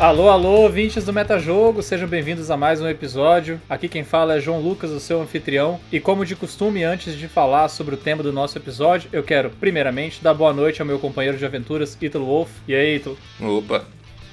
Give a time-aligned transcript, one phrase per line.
[0.00, 3.60] Alô, alô, ouvintes do Metajogo, sejam bem-vindos a mais um episódio.
[3.68, 5.78] Aqui quem fala é João Lucas, o seu anfitrião.
[5.92, 9.50] E como de costume, antes de falar sobre o tema do nosso episódio, eu quero,
[9.50, 12.48] primeiramente, dar boa noite ao meu companheiro de aventuras, Ítalo Wolf.
[12.66, 13.18] E aí, Ítalo?
[13.38, 13.84] Opa,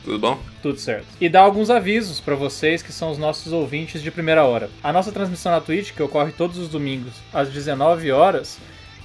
[0.05, 0.39] tudo bom?
[0.61, 1.05] Tudo certo.
[1.20, 4.70] E dar alguns avisos para vocês que são os nossos ouvintes de primeira hora.
[4.81, 8.57] A nossa transmissão na Twitch, que ocorre todos os domingos às 19 horas,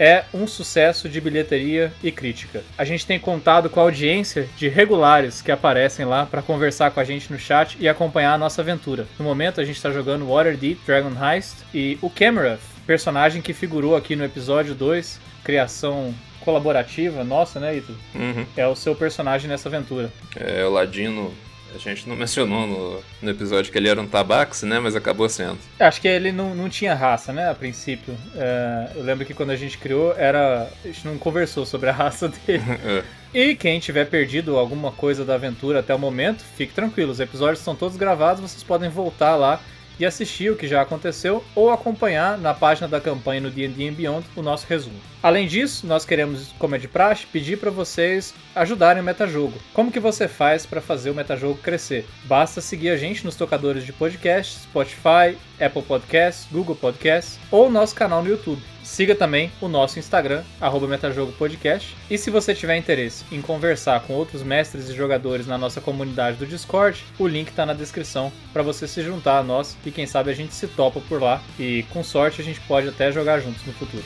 [0.02, 2.64] é um sucesso de bilheteria e crítica.
[2.76, 6.98] A gente tem contado com a audiência de regulares que aparecem lá para conversar com
[6.98, 9.06] a gente no chat e acompanhar a nossa aventura.
[9.16, 13.94] No momento a gente está jogando Waterdeep Dragon Heist e o Camerath, personagem que figurou
[13.94, 17.96] aqui no episódio 2, criação colaborativa nossa, né, Ito?
[18.12, 18.44] Uhum.
[18.56, 20.12] É o seu personagem nessa aventura.
[20.34, 21.32] É o Ladino
[21.74, 24.78] a gente não mencionou no, no, episódio que ele era um tabaxi, né?
[24.78, 25.58] Mas acabou sendo.
[25.78, 27.50] Acho que ele não, não tinha raça, né?
[27.50, 28.16] A princípio.
[28.36, 30.68] É, eu lembro que quando a gente criou, era.
[30.84, 32.64] A gente não conversou sobre a raça dele.
[32.84, 33.04] é.
[33.34, 37.12] E quem tiver perdido alguma coisa da aventura até o momento, fique tranquilo.
[37.12, 39.58] Os episódios estão todos gravados, vocês podem voltar lá
[40.02, 44.26] e assistir o que já aconteceu ou acompanhar na página da campanha no D&D Beyond
[44.34, 44.98] o nosso resumo.
[45.22, 49.56] Além disso, nós queremos, como é de praxe, pedir para vocês ajudarem o metajogo.
[49.72, 52.04] Como que você faz para fazer o metajogo crescer?
[52.24, 57.94] Basta seguir a gente nos tocadores de podcast, Spotify, Apple Podcasts, Google Podcasts ou nosso
[57.94, 58.71] canal no YouTube.
[58.92, 60.44] Siga também o nosso Instagram,
[60.86, 61.96] MetajogoPodcast.
[62.10, 66.36] E se você tiver interesse em conversar com outros mestres e jogadores na nossa comunidade
[66.36, 70.06] do Discord, o link está na descrição para você se juntar a nós e quem
[70.06, 73.40] sabe a gente se topa por lá e com sorte a gente pode até jogar
[73.40, 74.04] juntos no futuro.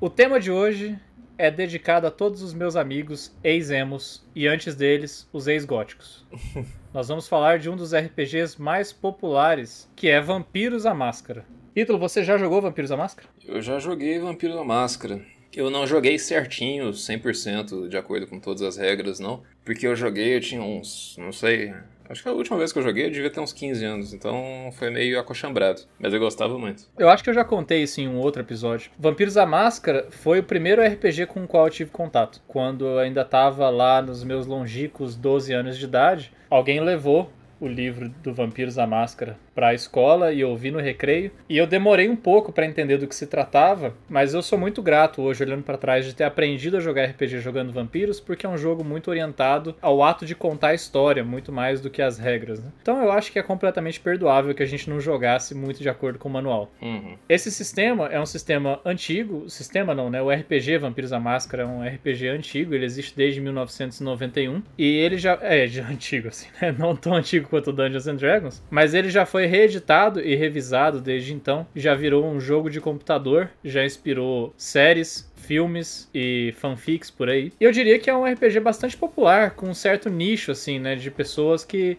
[0.00, 0.96] O tema de hoje
[1.38, 6.26] é dedicado a todos os meus amigos ex-emos e antes deles, os ex-góticos.
[6.92, 11.44] Nós vamos falar de um dos RPGs mais populares, que é Vampiros à Máscara.
[11.74, 13.28] Ítalo, você já jogou Vampiros à Máscara?
[13.44, 15.20] Eu já joguei Vampiros à Máscara.
[15.54, 19.42] Eu não joguei certinho, 100% de acordo com todas as regras, não.
[19.64, 21.74] Porque eu joguei, eu tinha uns, não sei,
[22.08, 24.70] Acho que a última vez que eu joguei eu devia ter uns 15 anos, então
[24.72, 25.82] foi meio acochambrado.
[25.98, 26.84] Mas eu gostava muito.
[26.98, 28.90] Eu acho que eu já contei isso em um outro episódio.
[28.98, 32.40] Vampiros à Máscara foi o primeiro RPG com o qual eu tive contato.
[32.46, 37.30] Quando eu ainda tava lá nos meus longínquos 12 anos de idade, alguém levou
[37.60, 41.30] o livro do Vampiros à Máscara para a escola e ouvi no recreio.
[41.48, 44.82] E eu demorei um pouco para entender do que se tratava, mas eu sou muito
[44.82, 48.48] grato hoje, olhando para trás, de ter aprendido a jogar RPG jogando vampiros, porque é
[48.48, 52.18] um jogo muito orientado ao ato de contar a história, muito mais do que as
[52.18, 52.62] regras.
[52.62, 52.70] Né?
[52.82, 56.18] Então eu acho que é completamente perdoável que a gente não jogasse muito de acordo
[56.18, 56.70] com o manual.
[56.82, 57.16] Uhum.
[57.28, 60.20] Esse sistema é um sistema antigo, sistema não, né?
[60.20, 65.16] O RPG Vampiros à Máscara é um RPG antigo, ele existe desde 1991 e ele
[65.16, 66.74] já é de antigo assim, né?
[66.76, 71.32] Não tão antigo quanto Dungeons and Dragons, mas ele já foi reeditado e revisado desde
[71.32, 77.52] então, já virou um jogo de computador, já inspirou séries, filmes e fanfics por aí.
[77.60, 80.96] E eu diria que é um RPG bastante popular, com um certo nicho, assim, né,
[80.96, 81.96] de pessoas que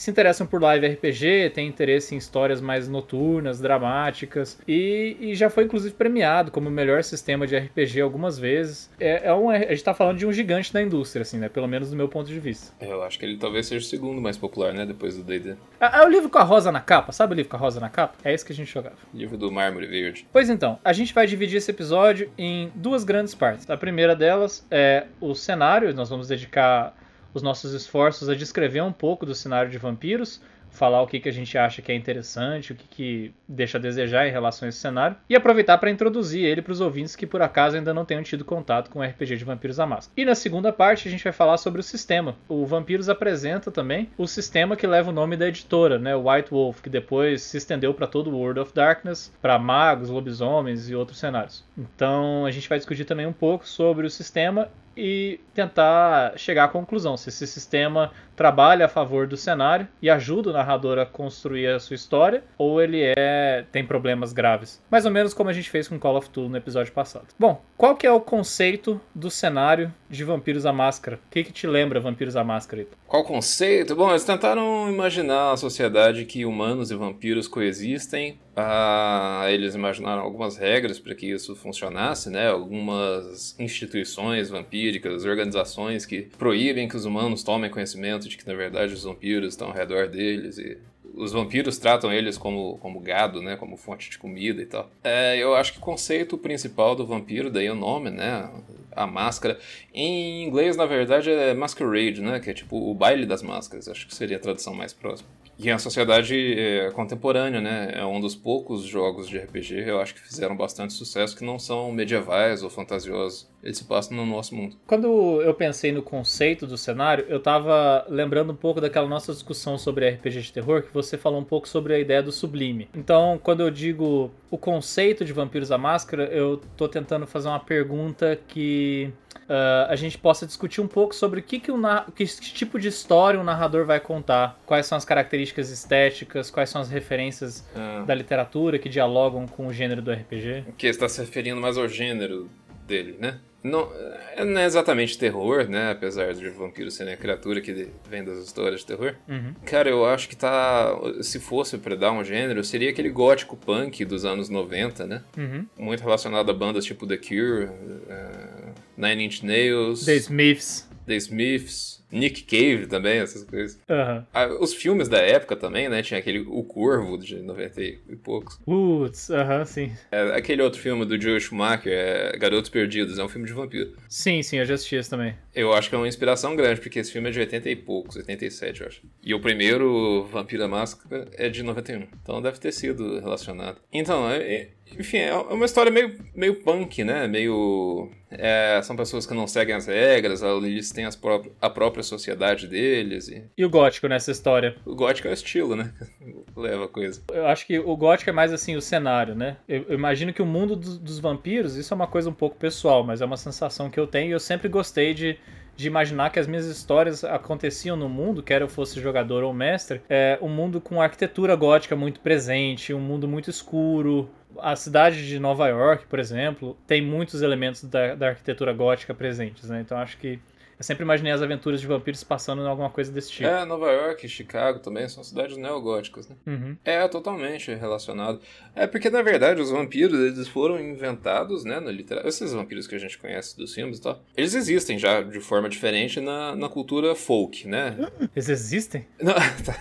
[0.00, 5.50] se interessam por live RPG, têm interesse em histórias mais noturnas, dramáticas, e, e já
[5.50, 8.90] foi inclusive premiado como o melhor sistema de RPG algumas vezes.
[8.98, 11.50] É, é um, a gente tá falando de um gigante da indústria, assim, né?
[11.50, 12.72] Pelo menos do meu ponto de vista.
[12.80, 14.86] É, eu acho que ele talvez seja o segundo mais popular, né?
[14.86, 15.50] Depois do D&D.
[15.78, 17.78] É, é o livro com a rosa na capa, sabe o livro com a rosa
[17.78, 18.16] na capa?
[18.24, 18.96] É esse que a gente jogava.
[19.12, 20.26] Livro do Mármore Verde.
[20.32, 23.68] Pois então, a gente vai dividir esse episódio em duas grandes partes.
[23.68, 26.94] A primeira delas é o cenário, nós vamos dedicar
[27.34, 31.28] os nossos esforços a descrever um pouco do cenário de vampiros, falar o que, que
[31.28, 34.68] a gente acha que é interessante, o que, que deixa a desejar em relação a
[34.68, 38.04] esse cenário, e aproveitar para introduzir ele para os ouvintes que por acaso ainda não
[38.04, 40.12] tenham tido contato com o RPG de Vampiros à Máscara.
[40.16, 42.36] E na segunda parte a gente vai falar sobre o sistema.
[42.48, 46.80] O Vampiros apresenta também o sistema que leva o nome da editora, né, White Wolf,
[46.80, 51.18] que depois se estendeu para todo o World of Darkness, para magos, lobisomens e outros
[51.18, 51.64] cenários.
[51.76, 54.68] Então a gente vai discutir também um pouco sobre o sistema
[55.00, 60.50] e tentar chegar à conclusão se esse sistema trabalha a favor do cenário e ajuda
[60.50, 64.82] o narrador a construir a sua história ou ele é tem problemas graves.
[64.90, 67.26] Mais ou menos como a gente fez com Call of Duty no episódio passado.
[67.38, 71.16] Bom, qual que é o conceito do cenário de Vampiros à Máscara?
[71.16, 72.86] O que, que te lembra Vampiros à Máscara?
[73.06, 73.96] Qual conceito?
[73.96, 78.38] Bom, eles tentaram imaginar a sociedade que humanos e vampiros coexistem.
[78.56, 82.48] Ah, eles imaginaram algumas regras para que isso funcionasse, né?
[82.48, 88.92] Algumas instituições vampíricas, organizações que proíbem que os humanos tomem conhecimento de que na verdade
[88.92, 90.78] os vampiros estão ao redor deles e
[91.14, 93.56] os vampiros tratam eles como, como gado, né?
[93.56, 94.90] Como fonte de comida e tal.
[95.02, 98.48] É, eu acho que o conceito principal do vampiro, daí o nome, né?
[98.92, 99.58] a máscara.
[99.94, 102.40] Em inglês, na verdade, é Masquerade, né?
[102.40, 103.88] Que é tipo o baile das máscaras.
[103.88, 105.28] Acho que seria a tradução mais próxima.
[105.62, 107.92] E a sociedade é, contemporânea, né?
[107.94, 111.58] É um dos poucos jogos de RPG, eu acho que fizeram bastante sucesso, que não
[111.58, 113.46] são medievais ou fantasiosos.
[113.62, 114.76] Eles se passam no nosso mundo.
[114.86, 119.76] Quando eu pensei no conceito do cenário, eu tava lembrando um pouco daquela nossa discussão
[119.76, 122.88] sobre RPG de terror, que você falou um pouco sobre a ideia do sublime.
[122.94, 127.60] Então, quando eu digo o conceito de Vampiros à Máscara, eu tô tentando fazer uma
[127.60, 129.12] pergunta que
[129.50, 131.78] uh, a gente possa discutir um pouco sobre o que, que, o
[132.14, 136.80] que tipo de história o narrador vai contar, quais são as características estéticas, quais são
[136.80, 138.04] as referências ah.
[138.06, 140.64] da literatura que dialogam com o gênero do RPG.
[140.78, 142.48] Que está se referindo mais ao gênero
[142.86, 143.38] dele, né?
[143.62, 143.90] Não,
[144.36, 145.90] é, não é exatamente terror, né?
[145.90, 149.14] Apesar de vampiro serem a criatura que vem das histórias de terror.
[149.28, 149.54] Uhum.
[149.66, 150.96] Cara, eu acho que tá.
[151.22, 155.22] Se fosse pra dar um gênero, seria aquele gótico punk dos anos 90, né?
[155.36, 155.66] Uhum.
[155.78, 160.04] Muito relacionado a bandas tipo The Cure, uh, Nine Inch Nails.
[160.04, 160.88] The Smiths.
[161.06, 161.99] The Smiths.
[162.12, 163.78] Nick Cave também, essas coisas.
[163.88, 164.58] Uhum.
[164.60, 166.02] os filmes da época também, né?
[166.02, 168.58] Tinha aquele O Corvo de 90 e poucos.
[168.64, 169.92] Putz, aham, sim.
[170.10, 173.92] É, aquele outro filme do Joe Schumacher, é Garotos Perdidos, é um filme de vampiro.
[174.08, 175.34] Sim, sim, eu já assisti esse também.
[175.54, 178.16] Eu acho que é uma inspiração grande, porque esse filme é de 80 e poucos,
[178.16, 179.02] 87, eu acho.
[179.22, 182.06] E o primeiro, Vampiro da Máscara, é de 91.
[182.22, 183.78] Então deve ter sido relacionado.
[183.92, 184.68] Então, é, é
[184.98, 187.26] enfim, é uma história meio, meio punk, né?
[187.26, 188.10] Meio.
[188.30, 192.68] É, são pessoas que não seguem as regras, eles têm as pró a própria sociedade
[192.68, 193.28] deles.
[193.28, 193.44] E...
[193.56, 194.76] e o gótico nessa história?
[194.84, 195.92] O gótico é o estilo, né?
[196.56, 197.22] Leva a coisa.
[197.32, 199.56] Eu acho que o gótico é mais assim o cenário, né?
[199.68, 202.56] Eu, eu imagino que o mundo do, dos vampiros, isso é uma coisa um pouco
[202.56, 205.38] pessoal, mas é uma sensação que eu tenho e eu sempre gostei de
[205.80, 210.02] de imaginar que as minhas histórias aconteciam no mundo, quer eu fosse jogador ou mestre,
[210.10, 215.38] é um mundo com arquitetura gótica muito presente, um mundo muito escuro, a cidade de
[215.38, 219.80] Nova York, por exemplo, tem muitos elementos da, da arquitetura gótica presentes, né?
[219.80, 220.38] Então acho que
[220.80, 223.46] eu sempre imaginei as aventuras de vampiros passando em alguma coisa desse tipo.
[223.46, 226.36] É, Nova York, Chicago também são cidades neogóticas, né?
[226.46, 226.74] Uhum.
[226.82, 228.40] É, totalmente relacionado.
[228.74, 232.26] É porque, na verdade, os vampiros, eles foram inventados, né, na literatura.
[232.26, 235.68] Esses vampiros que a gente conhece dos filmes e tal, eles existem já de forma
[235.68, 237.98] diferente na, na cultura folk, né?
[238.34, 239.06] Eles existem?
[239.20, 239.76] Não, tá.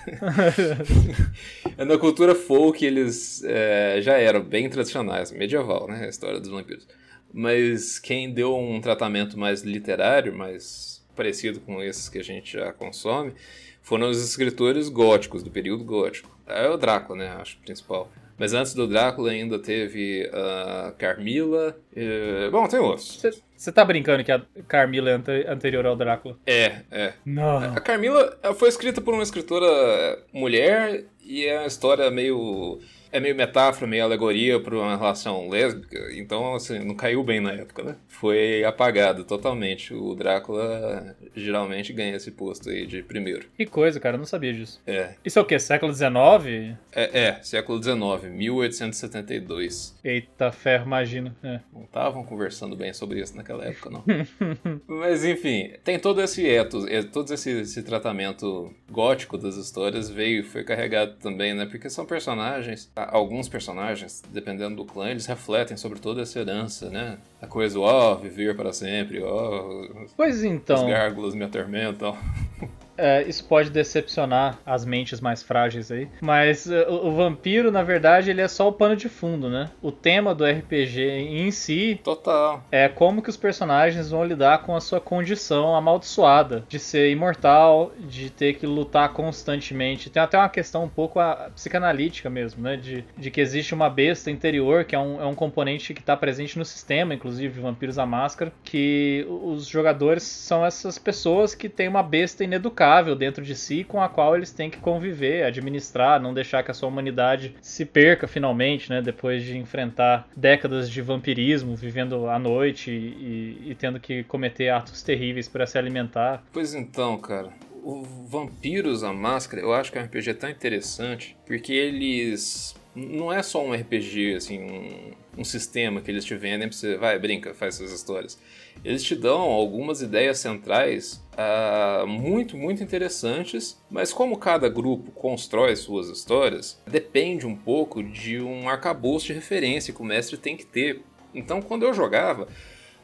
[1.86, 6.86] na cultura folk, eles é, já eram bem tradicionais, medieval, né, a história dos vampiros.
[7.34, 12.72] Mas quem deu um tratamento mais literário, mais parecido com esses que a gente já
[12.72, 13.34] consome,
[13.82, 16.36] foram os escritores góticos, do período gótico.
[16.48, 18.12] É o Drácula, né, acho, principal.
[18.38, 21.78] Mas antes do Drácula ainda teve a Carmila.
[21.94, 22.50] E...
[22.50, 23.22] Bom, tem outros.
[23.56, 26.38] Você tá brincando que a Carmila é anterior ao Drácula?
[26.48, 27.14] É, é.
[27.26, 27.58] Não.
[27.58, 32.80] A Carmila foi escrita por uma escritora mulher e é uma história meio
[33.12, 37.52] é meio metáfora, meio alegoria para uma relação lésbica, então assim, não caiu bem na
[37.52, 37.96] época, né?
[38.08, 39.94] Foi apagado totalmente.
[39.94, 43.48] O Drácula geralmente ganha esse posto aí de primeiro.
[43.58, 44.82] Que coisa, cara, eu não sabia disso.
[44.86, 45.14] É.
[45.24, 45.60] Isso é o quê?
[45.60, 46.78] Século XIX?
[46.92, 49.98] É, é século XIX, 1872.
[50.04, 51.36] Eita ferro, imagino.
[51.44, 51.60] É.
[51.74, 54.04] Não estavam conversando bem sobre isso naquela época, não.
[54.88, 60.44] Mas enfim, tem todo esse etos, é, todo esse, esse tratamento gótico das histórias veio,
[60.44, 61.66] foi carregado também, né?
[61.66, 67.18] Porque são personagens alguns personagens, dependendo do clã, eles refletem sobre toda essa herança, né?
[67.42, 69.62] A coisa, ó, oh, viver para sempre, ó.
[69.62, 70.86] Oh, pois então.
[70.86, 72.18] Os gárgulas me atormentam.
[73.00, 76.10] É, isso pode decepcionar as mentes mais frágeis aí.
[76.20, 79.70] Mas uh, o, vampiro, na verdade, ele é só o pano de fundo, né?
[79.82, 82.00] O tema do RPG em si.
[82.04, 82.62] Total.
[82.70, 87.94] É como que os personagens vão lidar com a sua condição amaldiçoada de ser imortal,
[87.98, 90.10] de ter que lutar constantemente.
[90.10, 92.76] Tem até uma questão um pouco a, psicanalítica mesmo, né?
[92.76, 96.18] De, de que existe uma besta interior, que é um, é um componente que está
[96.18, 101.88] presente no sistema, inclusive Vampiros à Máscara, que os jogadores são essas pessoas que têm
[101.88, 106.34] uma besta ineducada dentro de si com a qual eles têm que conviver, administrar, não
[106.34, 109.02] deixar que a sua humanidade se perca finalmente, né?
[109.02, 115.02] Depois de enfrentar décadas de vampirismo, vivendo à noite e, e tendo que cometer atos
[115.04, 116.44] terríveis para se alimentar.
[116.52, 117.50] Pois então, cara.
[117.82, 123.32] O Vampiros a Máscara, eu acho que é um RPG tão interessante porque eles não
[123.32, 127.18] é só um RPG, assim, um, um sistema que eles te vendem pra você, vai,
[127.20, 128.40] brinca, faz essas histórias
[128.84, 135.76] eles te dão algumas ideias centrais uh, muito, muito interessantes, mas como cada grupo constrói
[135.76, 140.66] suas histórias, depende um pouco de um arcabouço de referência que o mestre tem que
[140.66, 141.02] ter.
[141.34, 142.48] Então, quando eu jogava,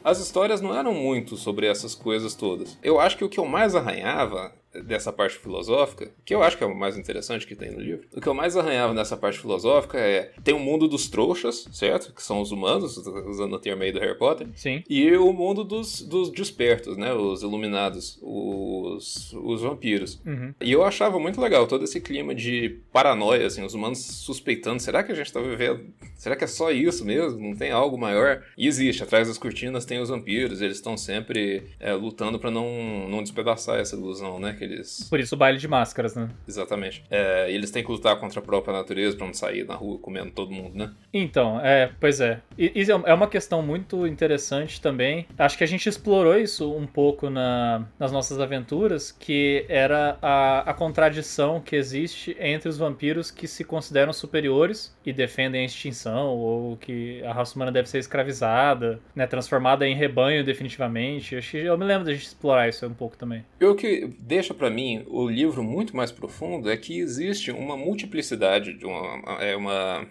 [0.02, 2.78] as histórias não eram muito sobre essas coisas todas.
[2.82, 6.64] Eu acho que o que eu mais arranhava dessa parte filosófica, que eu acho que
[6.64, 9.38] é o mais interessante que tem no livro, o que eu mais arranhava nessa parte
[9.38, 12.12] filosófica é tem o mundo dos trouxas, certo?
[12.12, 14.48] Que são os humanos, usando o termo aí do Harry Potter.
[14.54, 14.82] Sim.
[14.88, 17.12] E o mundo dos, dos despertos, né?
[17.12, 20.20] Os iluminados, os, os vampiros.
[20.24, 20.54] Uhum.
[20.60, 25.02] E eu achava muito legal todo esse clima de paranoia, assim, os humanos suspeitando, será
[25.02, 25.86] que a gente tá vivendo?
[26.16, 27.40] Será que é só isso mesmo?
[27.40, 28.42] Não tem algo maior?
[28.56, 33.08] E existe, atrás das cortinas tem os vampiros, eles estão sempre é, lutando para não,
[33.08, 34.54] não despedaçar essa ilusão, né?
[34.58, 35.06] Que eles...
[35.08, 36.28] Por isso o baile de máscaras, né?
[36.46, 37.04] Exatamente.
[37.10, 39.98] É, e eles têm que lutar contra a própria natureza para não sair na rua
[39.98, 40.92] comendo todo mundo, né?
[41.12, 42.40] Então, é, pois é.
[42.56, 45.26] Isso é uma questão muito interessante também.
[45.38, 50.70] Acho que a gente explorou isso um pouco na, nas nossas aventuras, que era a,
[50.70, 56.28] a contradição que existe entre os vampiros que se consideram superiores e defendem a extinção,
[56.28, 61.36] ou que a raça humana deve ser escravizada, né, transformada em rebanho definitivamente.
[61.36, 63.44] Acho que eu me lembro da gente explorar isso um pouco também.
[63.60, 67.76] E o que deixa para mim o livro muito mais profundo é que existe uma
[67.76, 70.06] multiplicidade, de uma, é uma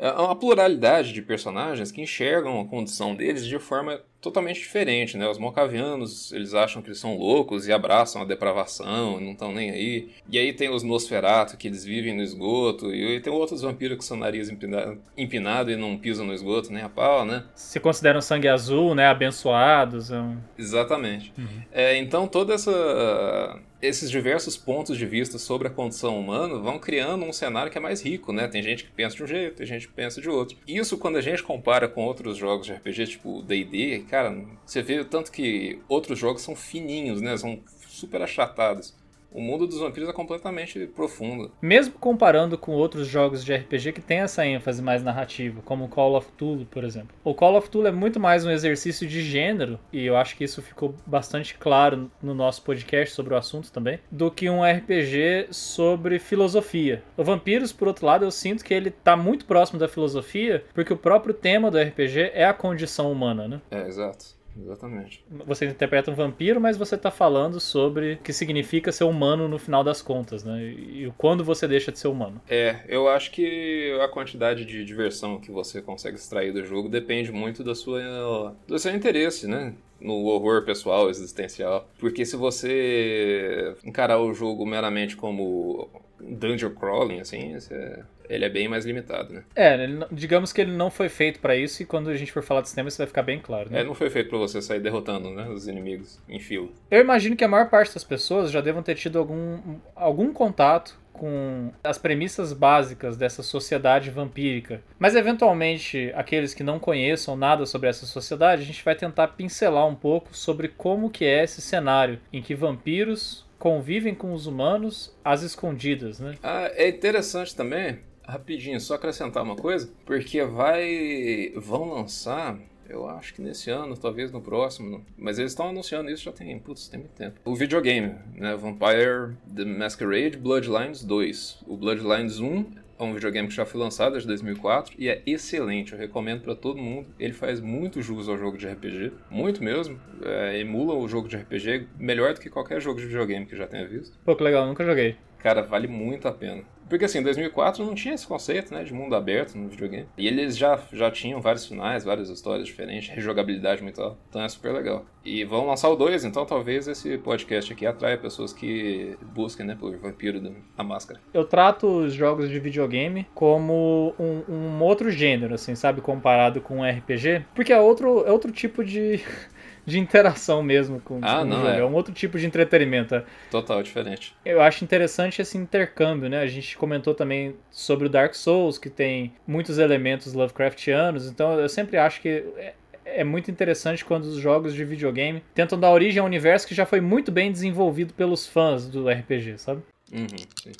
[0.00, 5.28] é uma pluralidade de personagens que enxergam a condição deles de forma totalmente diferente, né?
[5.28, 9.70] Os mocavianos, eles acham que eles são loucos e abraçam a depravação, não estão nem
[9.70, 10.10] aí.
[10.30, 14.04] E aí tem os Nosferatu, que eles vivem no esgoto, e tem outros vampiros que
[14.04, 17.44] são nariz empinado, empinado e não pisam no esgoto nem a pau, né?
[17.54, 19.06] Se consideram sangue azul, né?
[19.06, 20.10] Abençoados.
[20.10, 20.36] É um...
[20.58, 21.32] Exatamente.
[21.36, 21.62] Uhum.
[21.72, 27.24] É, então toda essa esses diversos pontos de vista sobre a condição humana vão criando
[27.24, 28.46] um cenário que é mais rico, né?
[28.46, 30.56] Tem gente que pensa de um jeito, tem gente que pensa de outro.
[30.66, 34.98] Isso quando a gente compara com outros jogos de RPG, tipo D&D, cara, você vê
[34.98, 37.36] o tanto que outros jogos são fininhos, né?
[37.36, 38.94] São super achatados
[39.32, 41.52] o mundo dos vampiros é completamente profundo.
[41.62, 46.16] Mesmo comparando com outros jogos de RPG que tem essa ênfase mais narrativa, como Call
[46.16, 47.14] of Cthulhu, por exemplo.
[47.24, 50.44] O Call of Cthulhu é muito mais um exercício de gênero, e eu acho que
[50.44, 55.48] isso ficou bastante claro no nosso podcast sobre o assunto também, do que um RPG
[55.50, 57.02] sobre filosofia.
[57.16, 60.92] O Vampiros, por outro lado, eu sinto que ele tá muito próximo da filosofia, porque
[60.92, 63.60] o próprio tema do RPG é a condição humana, né?
[63.70, 64.39] É, exato.
[64.58, 65.24] Exatamente.
[65.46, 69.58] Você interpreta um vampiro, mas você está falando sobre o que significa ser humano no
[69.58, 70.62] final das contas, né?
[70.62, 72.40] E quando você deixa de ser humano.
[72.48, 77.30] É, eu acho que a quantidade de diversão que você consegue extrair do jogo depende
[77.32, 79.74] muito da sua, do seu interesse, né?
[80.00, 81.88] No horror pessoal, existencial.
[81.98, 85.88] Porque se você encarar o jogo meramente como
[86.20, 89.42] dungeon crawling, assim, você ele é bem mais limitado, né?
[89.56, 89.76] É,
[90.12, 92.68] digamos que ele não foi feito para isso e quando a gente for falar de
[92.68, 93.80] sistema isso vai ficar bem claro, né?
[93.80, 96.68] É, não foi feito para você sair derrotando, né, os inimigos em fila.
[96.88, 99.58] Eu imagino que a maior parte das pessoas já devam ter tido algum,
[99.96, 104.82] algum contato com as premissas básicas dessa sociedade vampírica.
[104.98, 109.86] Mas eventualmente, aqueles que não conheçam nada sobre essa sociedade, a gente vai tentar pincelar
[109.86, 115.14] um pouco sobre como que é esse cenário em que vampiros convivem com os humanos
[115.22, 116.36] às escondidas, né?
[116.42, 122.56] Ah, é interessante também rapidinho, só acrescentar uma coisa, porque vai vão lançar
[122.90, 125.04] eu acho que nesse ano, talvez no próximo.
[125.16, 127.40] Mas eles estão anunciando isso já tem, putz, tem muito tempo.
[127.44, 128.56] O videogame, né?
[128.56, 131.64] Vampire The Masquerade Bloodlines 2.
[131.66, 135.92] O Bloodlines 1 é um videogame que já foi lançado desde 2004 e é excelente.
[135.92, 137.08] Eu recomendo para todo mundo.
[137.18, 139.98] Ele faz muito jus ao jogo de RPG, muito mesmo.
[140.22, 143.66] É, emula o jogo de RPG melhor do que qualquer jogo de videogame que já
[143.66, 144.18] tenha visto.
[144.24, 145.16] Pô, que legal, nunca joguei.
[145.38, 146.62] Cara, vale muito a pena.
[146.90, 150.08] Porque assim, em 2004 não tinha esse conceito, né, de mundo aberto no videogame.
[150.18, 154.18] E eles já, já tinham vários finais, várias histórias diferentes, rejogabilidade muito alta.
[154.28, 155.06] Então é super legal.
[155.24, 159.76] E vão lançar o 2, então talvez esse podcast aqui atraia pessoas que busquem, né,
[159.78, 160.40] por Vampiro
[160.76, 161.20] da Máscara.
[161.32, 166.78] Eu trato os jogos de videogame como um, um outro gênero, assim, sabe, comparado com
[166.78, 167.44] um RPG.
[167.54, 169.20] Porque é outro, é outro tipo de
[169.84, 171.68] de interação mesmo com, ah, com não, o jogo.
[171.68, 171.78] É.
[171.78, 171.84] É.
[171.84, 173.14] um outro tipo de entretenimento.
[173.14, 173.24] É.
[173.50, 174.34] Total diferente.
[174.44, 176.40] Eu acho interessante esse intercâmbio, né?
[176.40, 181.68] A gente comentou também sobre o Dark Souls, que tem muitos elementos Lovecraftianos, então eu
[181.68, 186.20] sempre acho que é, é muito interessante quando os jogos de videogame tentam dar origem
[186.20, 189.82] a um universo que já foi muito bem desenvolvido pelos fãs do RPG, sabe?
[190.12, 190.26] Uhum,
[190.62, 190.72] sim.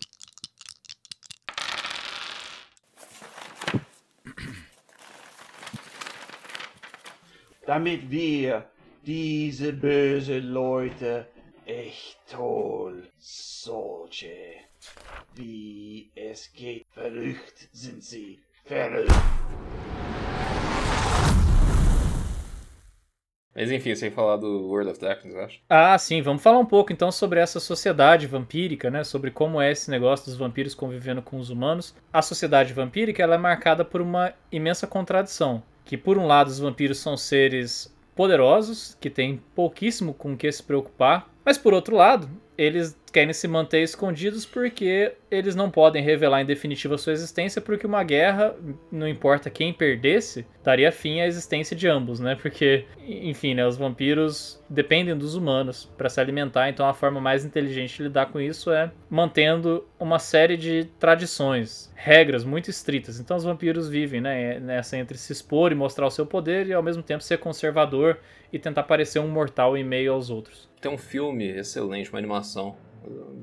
[7.67, 8.65] Damit wir
[9.05, 11.27] diese böse Leute
[11.67, 13.09] echt toll.
[13.19, 14.55] Solche.
[15.35, 16.87] Wie es geht.
[16.91, 18.41] Verrückt sind sie.
[18.65, 19.11] Verrückt.
[23.55, 25.61] Mas enfim, sem falar do World of Darkness, eu acho.
[25.69, 29.03] Ah, sim, vamos falar um pouco então sobre essa sociedade vampírica, né?
[29.03, 31.95] Sobre como é esse negócio dos vampiros convivendo com os humanos.
[32.13, 35.63] A sociedade vampírica ela é marcada por uma imensa contradição.
[35.85, 40.63] Que por um lado os vampiros são seres poderosos, que têm pouquíssimo com que se
[40.63, 46.43] preocupar, mas por outro lado, eles querem se manter escondidos porque eles não podem revelar
[46.43, 48.55] em definitivo a sua existência, porque uma guerra,
[48.91, 52.35] não importa quem perdesse, daria fim à existência de ambos, né?
[52.35, 57.45] Porque, enfim, né, os vampiros dependem dos humanos para se alimentar, então a forma mais
[57.45, 63.21] inteligente de lidar com isso é mantendo uma série de tradições, regras muito estritas.
[63.21, 66.73] Então os vampiros vivem, né, nessa entre se expor e mostrar o seu poder e
[66.73, 68.19] ao mesmo tempo ser conservador
[68.53, 70.69] e tentar parecer um mortal em meio aos outros.
[70.81, 72.77] Tem um filme excelente, uma animação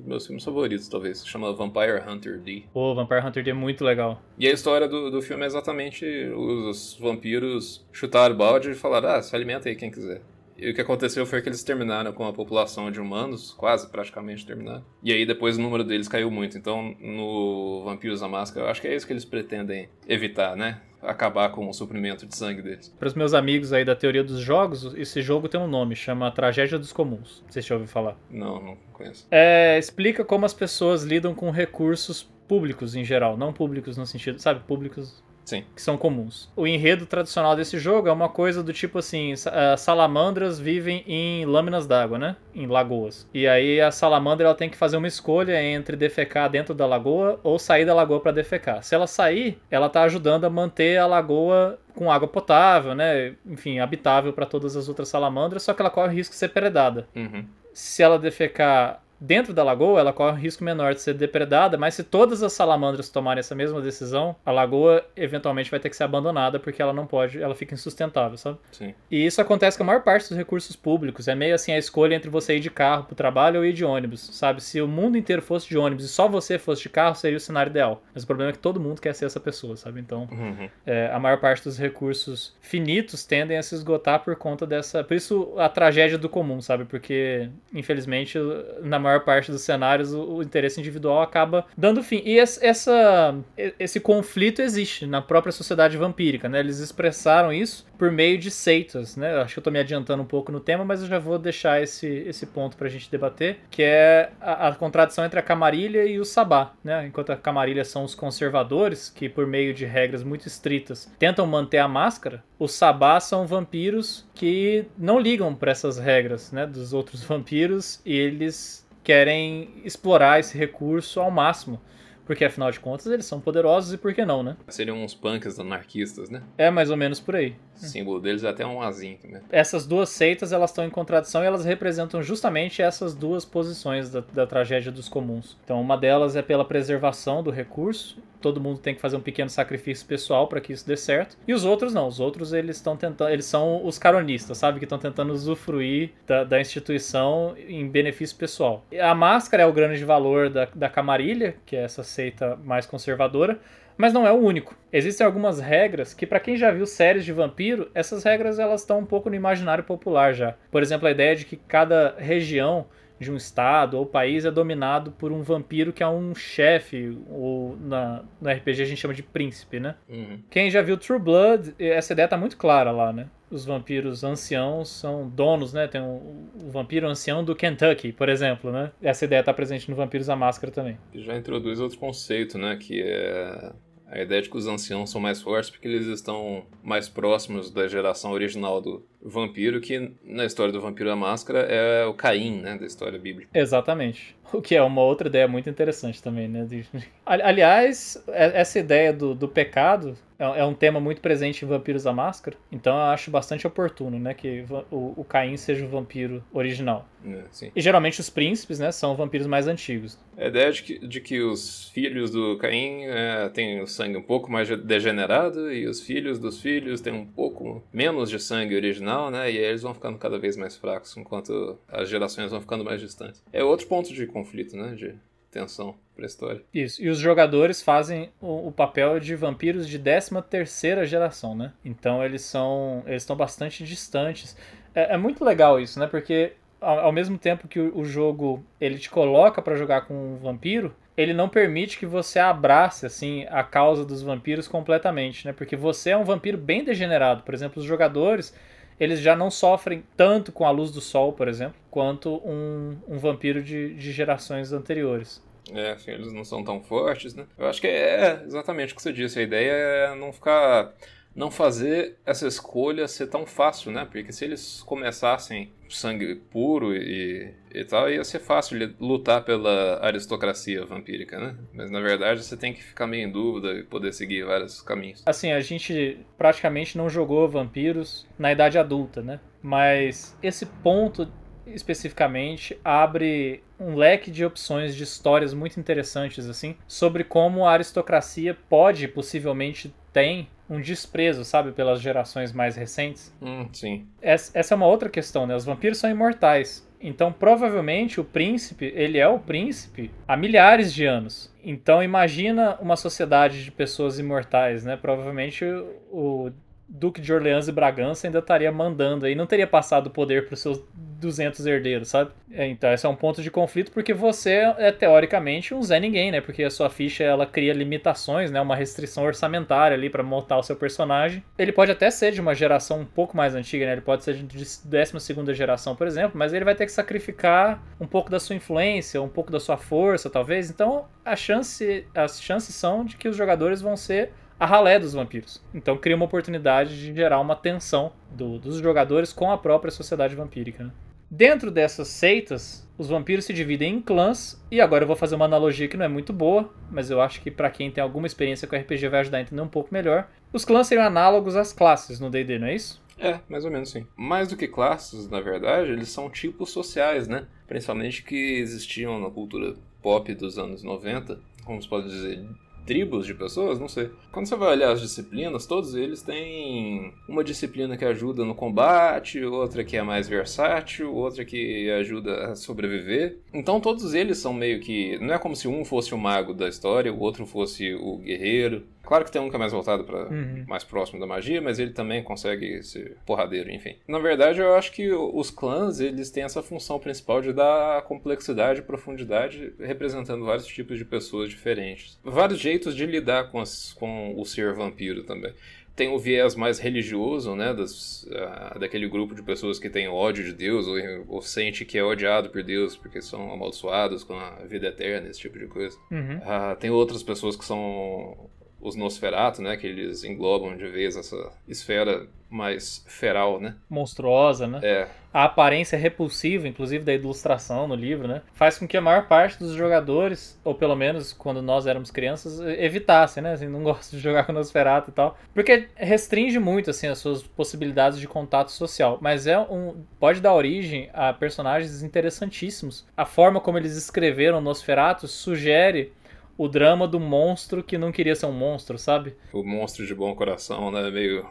[0.05, 1.19] meus filmes favoritos, talvez.
[1.19, 2.63] Se chama Vampire Hunter D.
[2.73, 4.21] Pô, Vampire Hunter D é muito legal.
[4.37, 9.09] E a história do, do filme é exatamente os vampiros chutaram o balde e falaram:
[9.09, 10.21] ah, se alimenta aí quem quiser.
[10.57, 14.43] E o que aconteceu foi que eles terminaram com a população de humanos, quase praticamente
[14.43, 14.83] terminaram.
[15.03, 16.57] E aí depois o número deles caiu muito.
[16.57, 20.81] Então no Vampiros da Máscara, eu acho que é isso que eles pretendem evitar, né?
[21.01, 22.93] Acabar com o suprimento de sangue deles.
[22.97, 26.31] Para os meus amigos aí da teoria dos jogos, esse jogo tem um nome, chama
[26.31, 27.43] Tragédia dos Comuns.
[27.49, 28.17] Se já ouviu falar.
[28.29, 29.27] Não, não conheço.
[29.29, 34.39] É, explica como as pessoas lidam com recursos públicos em geral, não públicos no sentido,
[34.39, 35.63] sabe, públicos Sim.
[35.73, 36.49] que são comuns.
[36.57, 41.45] O enredo tradicional desse jogo é uma coisa do tipo assim: uh, salamandras vivem em
[41.45, 42.35] lâminas d'água, né?
[42.53, 43.25] Em lagoas.
[43.33, 47.39] E aí a salamandra ela tem que fazer uma escolha entre defecar dentro da lagoa
[47.43, 48.83] ou sair da lagoa para defecar.
[48.83, 53.33] Se ela sair, ela tá ajudando a manter a lagoa com água potável, né?
[53.45, 56.49] Enfim, habitável para todas as outras salamandras, só que ela corre o risco de ser
[56.49, 57.07] predada.
[57.15, 57.45] Uhum.
[57.73, 61.93] Se ela defecar dentro da lagoa, ela corre um risco menor de ser depredada, mas
[61.95, 66.03] se todas as salamandras tomarem essa mesma decisão, a lagoa eventualmente vai ter que ser
[66.03, 68.57] abandonada porque ela não pode, ela fica insustentável, sabe?
[68.71, 68.93] Sim.
[69.09, 71.27] E isso acontece com a maior parte dos recursos públicos.
[71.27, 73.83] É meio assim a escolha entre você ir de carro pro trabalho ou ir de
[73.85, 74.61] ônibus, sabe?
[74.61, 77.39] Se o mundo inteiro fosse de ônibus e só você fosse de carro, seria o
[77.41, 78.03] cenário ideal.
[78.13, 79.99] Mas o problema é que todo mundo quer ser essa pessoa, sabe?
[79.99, 80.69] Então, Uhum.
[80.85, 85.03] é, a maior parte dos recursos finitos tendem a se esgotar por conta dessa.
[85.03, 86.85] Por isso a tragédia do comum, sabe?
[86.85, 88.37] Porque, infelizmente,
[88.81, 92.21] na maior parte dos cenários, o, o interesse individual acaba dando fim.
[92.25, 93.35] E esse, essa,
[93.79, 96.59] esse conflito existe na própria sociedade vampírica, né?
[96.59, 99.35] Eles expressaram isso por meio de seitas, né?
[99.41, 101.81] Acho que eu tô me adiantando um pouco no tema, mas eu já vou deixar
[101.81, 106.19] esse, esse ponto pra gente debater, que é a, a contradição entre a camarilha e
[106.19, 107.07] o sabá, né?
[107.07, 111.79] Enquanto a camarilha são os conservadores, que por meio de regras muito estritas tentam manter
[111.79, 116.65] a máscara, os sabá são vampiros que não ligam para essas regras, né?
[116.65, 121.79] Dos outros vampiros e eles querem explorar esse recurso ao máximo.
[122.27, 124.57] Porque afinal de contas eles são poderosos e por que não, né?
[124.67, 126.43] Seriam uns punks anarquistas, né?
[126.57, 127.55] É mais ou menos por aí.
[127.73, 129.41] O símbolo deles é até um azinho também.
[129.49, 134.19] Essas duas seitas elas estão em contradição e elas representam justamente essas duas posições da,
[134.33, 135.55] da tragédia dos comuns.
[135.63, 138.17] Então uma delas é pela preservação do recurso.
[138.47, 141.37] Todo mundo tem que fazer um pequeno sacrifício pessoal para que isso dê certo.
[141.45, 142.07] E os outros não.
[142.07, 146.45] Os outros eles estão tentando, eles são os caronistas, sabe, que estão tentando usufruir da,
[146.45, 148.85] da, instituição em benefício pessoal.
[149.01, 153.59] A máscara é o grande valor da, da camarilha, que é essa seita mais conservadora
[153.97, 154.77] mas não é o único.
[154.93, 158.99] Existem algumas regras que para quem já viu séries de vampiro, essas regras elas estão
[158.99, 160.53] um pouco no imaginário popular já.
[160.69, 162.85] Por exemplo, a ideia de que cada região
[163.19, 167.77] de um estado ou país é dominado por um vampiro que é um chefe, ou
[167.77, 169.95] na, no RPG a gente chama de príncipe, né?
[170.07, 170.39] Uhum.
[170.49, 173.27] Quem já viu True Blood, essa ideia tá muito clara lá, né?
[173.49, 175.87] Os vampiros anciãos são donos, né?
[175.87, 178.91] Tem o, o vampiro ancião do Kentucky, por exemplo, né?
[179.01, 180.97] Essa ideia tá presente no Vampiros à Máscara também.
[181.13, 182.75] E já introduz outro conceito, né?
[182.75, 183.71] Que é
[184.09, 187.87] a ideia de que os anciãos são mais fortes porque eles estão mais próximos da
[187.87, 192.77] geração original do vampiro, que na história do Vampiro à Máscara é o Caim, né,
[192.77, 193.49] da história bíblica.
[193.53, 194.35] Exatamente.
[194.53, 196.65] O que é uma outra ideia muito interessante também, né?
[197.25, 202.55] Aliás, essa ideia do, do pecado é um tema muito presente em Vampiros à Máscara,
[202.71, 207.07] então eu acho bastante oportuno, né, que o, o Caim seja o vampiro original.
[207.25, 210.19] É, e geralmente os príncipes, né, são vampiros mais antigos.
[210.37, 214.21] A ideia de que, de que os filhos do Caim é, têm o sangue um
[214.21, 219.06] pouco mais degenerado e os filhos dos filhos têm um pouco menos de sangue original,
[219.31, 222.83] né, e aí eles vão ficando cada vez mais fracos enquanto as gerações vão ficando
[222.83, 223.43] mais distantes.
[223.51, 225.15] É outro ponto de conflito, né, de
[225.51, 226.61] tensão pra história.
[226.73, 231.73] Isso, e os jogadores fazem o, o papel de vampiros de 13 terceira geração, né?
[231.83, 234.57] Então eles são, eles estão bastante distantes.
[234.93, 236.07] É, é, muito legal isso, né?
[236.07, 240.37] Porque ao, mesmo tempo que o, o, jogo ele te coloca para jogar com um
[240.37, 245.53] vampiro, ele não permite que você abrace assim a causa dos vampiros completamente, né?
[245.53, 247.43] Porque você é um vampiro bem degenerado.
[247.43, 248.53] Por exemplo, os jogadores
[248.99, 253.17] eles já não sofrem tanto com a luz do sol, por exemplo, quanto um, um
[253.17, 255.43] vampiro de, de gerações anteriores.
[255.73, 257.45] É, assim, eles não são tão fortes, né?
[257.57, 259.39] Eu acho que é exatamente o que você disse.
[259.39, 260.93] A ideia é não ficar
[261.37, 264.07] não fazer essa escolha ser tão fácil, né?
[264.11, 270.83] Porque se eles começassem sangue puro e, e tal, ia ser fácil lutar pela aristocracia
[270.83, 271.55] vampírica, né?
[271.71, 275.21] Mas na verdade você tem que ficar meio em dúvida e poder seguir vários caminhos.
[275.27, 279.39] Assim, a gente praticamente não jogou vampiros na idade adulta, né?
[279.61, 281.31] Mas esse ponto
[281.67, 288.57] especificamente abre um leque de opções de histórias muito interessantes assim sobre como a aristocracia
[288.69, 293.33] pode possivelmente tem um desprezo, sabe, pelas gerações mais recentes.
[293.41, 294.05] Hum, sim.
[294.21, 295.55] Essa, essa é uma outra questão, né?
[295.55, 296.85] Os vampiros são imortais.
[296.99, 301.53] Então, provavelmente, o príncipe, ele é o príncipe há milhares de anos.
[301.63, 304.97] Então, imagina uma sociedade de pessoas imortais, né?
[304.97, 305.63] Provavelmente
[306.11, 306.51] o
[306.87, 310.53] Duque de Orleans e Bragança ainda estaria mandando aí, não teria passado o poder para
[310.53, 310.81] os seus
[311.19, 312.31] 200 herdeiros, sabe?
[312.51, 316.31] É, então, esse é um ponto de conflito porque você é teoricamente um Zé Ninguém,
[316.31, 316.41] né?
[316.41, 318.61] Porque a sua ficha ela cria limitações, né?
[318.61, 321.43] Uma restrição orçamentária ali para montar o seu personagem.
[321.57, 323.93] Ele pode até ser de uma geração um pouco mais antiga, né?
[323.93, 328.05] Ele pode ser de 12 geração, por exemplo, mas ele vai ter que sacrificar um
[328.05, 330.69] pouco da sua influência, um pouco da sua força, talvez.
[330.69, 335.13] Então, a chance, as chances são de que os jogadores vão ser a ralé dos
[335.13, 335.63] vampiros.
[335.73, 340.35] Então cria uma oportunidade de gerar uma tensão do, dos jogadores com a própria sociedade
[340.35, 340.85] vampírica.
[340.85, 340.91] Né?
[341.29, 345.45] Dentro dessas seitas, os vampiros se dividem em clãs, e agora eu vou fazer uma
[345.45, 348.67] analogia que não é muito boa, mas eu acho que para quem tem alguma experiência
[348.67, 350.29] com RPG vai ajudar a entender um pouco melhor.
[350.53, 353.01] Os clãs seriam análogos às classes no D&D, não é isso?
[353.19, 354.07] É, mais ou menos sim.
[354.15, 357.47] Mais do que classes, na verdade, eles são tipos sociais, né?
[357.67, 362.47] Principalmente que existiam na cultura pop dos anos 90, como se pode dizer,
[362.87, 364.09] tribos de pessoas, não sei.
[364.31, 369.43] Quando você vai olhar as disciplinas, todos eles têm uma disciplina que ajuda no combate,
[369.43, 373.39] outra que é mais versátil, outra que ajuda a sobreviver.
[373.53, 375.19] Então todos eles são meio que.
[375.19, 378.83] Não é como se um fosse o mago da história, o outro fosse o guerreiro.
[379.07, 380.65] Claro que tem um que é mais voltado para uhum.
[380.67, 383.95] mais próximo da magia, mas ele também consegue ser porradeiro, enfim.
[384.05, 388.81] Na verdade, eu acho que os clãs, eles têm essa função principal de dar complexidade
[388.81, 392.19] e profundidade, representando vários tipos de pessoas diferentes.
[392.21, 395.53] Vários jeitos de lidar com, as, com o ser vampiro também
[395.95, 400.43] tem o viés mais religioso, né, das, uh, daquele grupo de pessoas que tem ódio
[400.43, 400.95] de Deus ou,
[401.27, 405.39] ou, sente que é odiado por Deus porque são amaldiçoados com a vida eterna, esse
[405.39, 405.97] tipo de coisa.
[406.11, 406.37] Uhum.
[406.37, 408.47] Uh, tem outras pessoas que são
[408.81, 409.77] os Nosferatu, né?
[409.77, 413.75] Que eles englobam de vez essa esfera mais feral, né?
[413.89, 414.79] Monstruosa, né?
[414.81, 415.07] É.
[415.33, 418.41] A aparência repulsiva, inclusive da ilustração no livro, né?
[418.53, 422.59] Faz com que a maior parte dos jogadores, ou pelo menos quando nós éramos crianças,
[422.59, 423.53] evitassem, né?
[423.53, 425.37] Assim, não gosto de jogar com Nosferatu e tal.
[425.53, 429.19] Porque restringe muito, assim, as suas possibilidades de contato social.
[429.21, 430.03] Mas é um...
[430.19, 433.05] pode dar origem a personagens interessantíssimos.
[433.15, 436.13] A forma como eles escreveram Nosferatu sugere
[436.57, 439.35] o drama do monstro que não queria ser um monstro, sabe?
[439.53, 441.09] O monstro de bom coração, né?
[441.11, 441.45] Meio.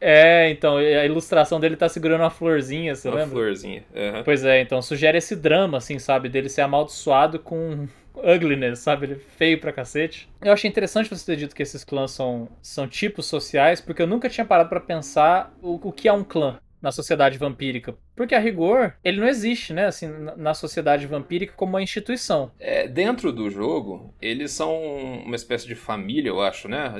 [0.00, 3.34] É, então, a ilustração dele tá segurando uma florzinha, você uma lembra?
[3.34, 4.22] Uma florzinha, uhum.
[4.24, 6.28] Pois é, então sugere esse drama, assim, sabe?
[6.28, 9.06] Dele ser amaldiçoado com ugliness, sabe?
[9.06, 10.28] Ele é feio pra cacete.
[10.40, 14.06] Eu achei interessante você ter dito que esses clãs são, são tipos sociais, porque eu
[14.06, 17.94] nunca tinha parado para pensar o, o que é um clã na sociedade vampírica.
[18.14, 22.50] Porque a rigor, ele não existe, né, assim, na sociedade vampírica como uma instituição.
[22.60, 24.76] É, dentro do jogo, eles são
[25.24, 26.92] uma espécie de família, eu acho, né?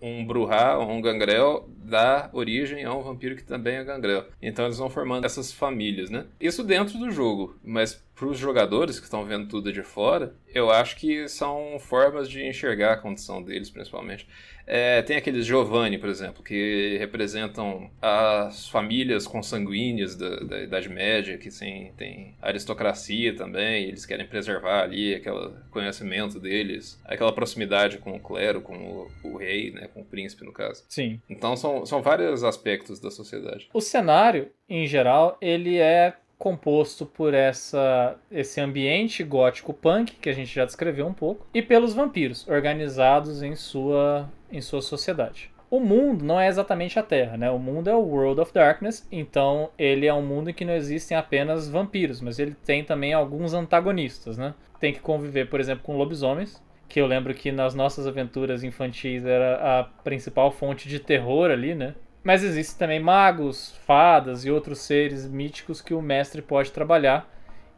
[0.00, 4.26] Um Bruhá, um Gangrel, dá origem a um vampiro que também é Gangrel.
[4.42, 6.26] Então eles vão formando essas famílias, né?
[6.38, 10.70] Isso dentro do jogo, mas para os jogadores que estão vendo tudo de fora, eu
[10.70, 14.26] acho que são formas de enxergar a condição deles, principalmente.
[14.66, 21.38] É, tem aqueles Giovanni, por exemplo, que representam as famílias consanguíneas da, da Idade Média,
[21.38, 28.16] que sim, tem aristocracia também, eles querem preservar ali aquele conhecimento deles, aquela proximidade com
[28.16, 30.84] o clero, com o, o rei, né, com o príncipe, no caso.
[30.88, 31.20] Sim.
[31.28, 33.68] Então são, são vários aspectos da sociedade.
[33.72, 40.34] O cenário, em geral, ele é composto por essa esse ambiente gótico punk que a
[40.34, 45.50] gente já descreveu um pouco e pelos vampiros organizados em sua em sua sociedade.
[45.68, 47.50] O mundo não é exatamente a Terra, né?
[47.50, 50.74] O mundo é o World of Darkness, então ele é um mundo em que não
[50.74, 54.54] existem apenas vampiros, mas ele tem também alguns antagonistas, né?
[54.78, 59.24] Tem que conviver, por exemplo, com lobisomens, que eu lembro que nas nossas aventuras infantis
[59.24, 61.94] era a principal fonte de terror ali, né?
[62.22, 67.28] Mas existem também magos, fadas e outros seres míticos que o mestre pode trabalhar.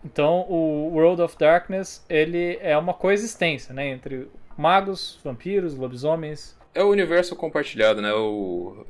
[0.05, 6.58] Então, o World of Darkness ele é uma coexistência, né, entre magos, vampiros, lobisomens.
[6.75, 8.13] É o universo compartilhado, né?
[8.13, 8.87] O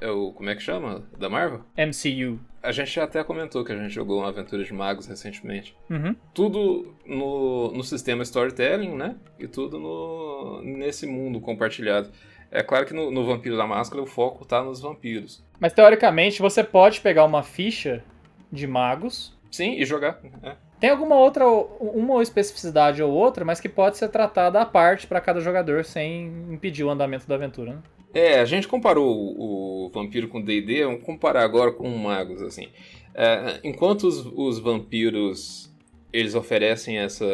[0.00, 1.60] é o como é que chama da Marvel?
[1.76, 2.40] MCU.
[2.60, 5.76] A gente até comentou que a gente jogou uma aventura de magos recentemente.
[5.88, 6.14] Uhum.
[6.34, 9.16] Tudo no, no sistema storytelling, né?
[9.38, 12.10] E tudo no, nesse mundo compartilhado.
[12.50, 15.44] É claro que no, no Vampiro da Máscara o foco tá nos vampiros.
[15.58, 18.04] Mas teoricamente você pode pegar uma ficha
[18.50, 19.36] de magos.
[19.50, 20.20] Sim, e jogar.
[20.42, 20.56] É.
[20.82, 25.20] Tem alguma outra, uma especificidade ou outra, mas que pode ser tratada à parte para
[25.20, 27.82] cada jogador sem impedir o andamento da aventura, né?
[28.12, 32.66] É, a gente comparou o, o vampiro com D&D, vamos comparar agora com magos, assim.
[33.14, 35.72] É, enquanto os, os, vampiros,
[36.12, 37.24] eles oferecem essa,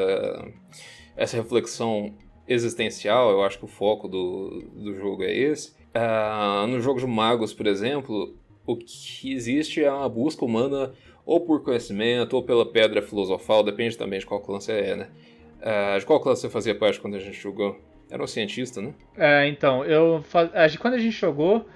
[1.17, 2.13] essa reflexão
[2.47, 5.71] existencial, eu acho que o foco do, do jogo é esse.
[5.97, 10.93] Uh, no jogo de magos, por exemplo, o que existe é uma busca humana
[11.29, 15.09] ou por conhecimento ou pela pedra filosofal, depende também de qual clã você é, né?
[15.61, 17.79] Uh, de qual clã você fazia parte quando a gente jogou?
[18.11, 18.95] Era um cientista, né?
[19.15, 20.25] É, então, eu
[20.81, 21.69] quando a gente jogou,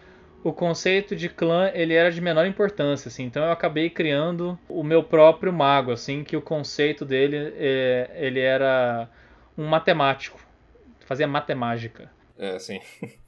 [0.42, 3.24] o conceito de clã ele era de menor importância, assim.
[3.24, 8.40] Então eu acabei criando o meu próprio mago, assim, que o conceito dele é, ele
[8.40, 9.06] era
[9.58, 10.40] um matemático,
[11.00, 12.10] fazia matemática.
[12.38, 12.80] É, sim.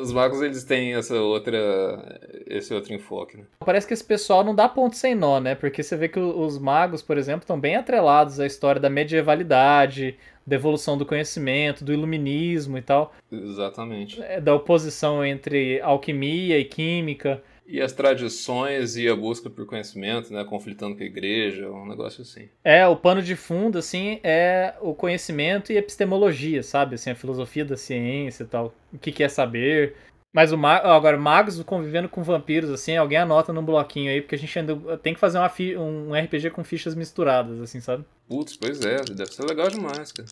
[0.00, 3.44] Os magos eles têm essa outra esse outro enfoque, né?
[3.64, 5.54] Parece que esse pessoal não dá ponto sem nó, né?
[5.54, 10.16] Porque você vê que os magos, por exemplo, estão bem atrelados à história da medievalidade,
[10.46, 13.14] da evolução do conhecimento, do iluminismo e tal.
[13.30, 14.20] Exatamente.
[14.22, 17.42] É, da oposição entre alquimia e química.
[17.70, 22.22] E as tradições e a busca por conhecimento, né, conflitando com a igreja, um negócio
[22.22, 22.48] assim.
[22.64, 26.96] É, o pano de fundo, assim, é o conhecimento e epistemologia, sabe?
[26.96, 28.74] Assim, a filosofia da ciência e tal.
[28.92, 29.94] O que, que é saber.
[30.32, 34.34] Mas o ma agora, magos convivendo com vampiros, assim, alguém anota num bloquinho aí, porque
[34.34, 35.38] a gente ainda tem que fazer
[35.78, 38.04] um RPG com fichas misturadas, assim, sabe?
[38.28, 40.28] Putz, pois é, deve ser legal demais, cara.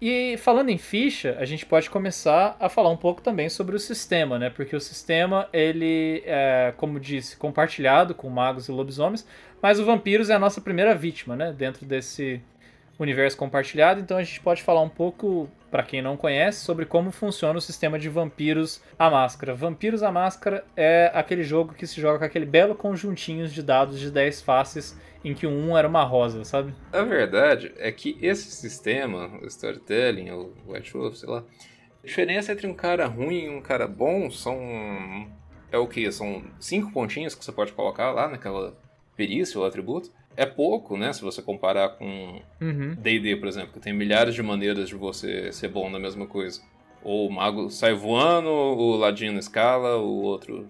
[0.00, 0.36] E
[0.68, 4.38] falando em ficha, a gente pode começar a falar um pouco também sobre o sistema,
[4.38, 4.50] né?
[4.50, 9.26] Porque o sistema, ele é, como disse, compartilhado com magos e lobisomens,
[9.62, 11.52] mas o vampiros é a nossa primeira vítima, né?
[11.52, 12.40] Dentro desse
[12.98, 17.10] universo compartilhado, então a gente pode falar um pouco, para quem não conhece, sobre como
[17.10, 19.54] funciona o sistema de Vampiros à Máscara.
[19.54, 24.00] Vampiros à Máscara é aquele jogo que se joga com aquele belo conjuntinho de dados
[24.00, 26.74] de 10 faces em que um era uma rosa, sabe?
[26.92, 31.44] A verdade é que esse sistema, o storytelling, o White Wolf, sei lá,
[32.02, 34.58] a diferença entre um cara ruim e um cara bom são.
[35.70, 36.10] É o que?
[36.10, 38.76] São cinco pontinhos que você pode colocar lá naquela
[39.16, 40.10] perícia ou atributo.
[40.38, 41.12] É pouco, né?
[41.12, 42.40] Se você comparar com
[43.00, 43.40] DD, uhum.
[43.40, 46.62] por exemplo, que tem milhares de maneiras de você ser bom na mesma coisa.
[47.02, 50.68] Ou o mago sai voando, o ladino escala, o outro.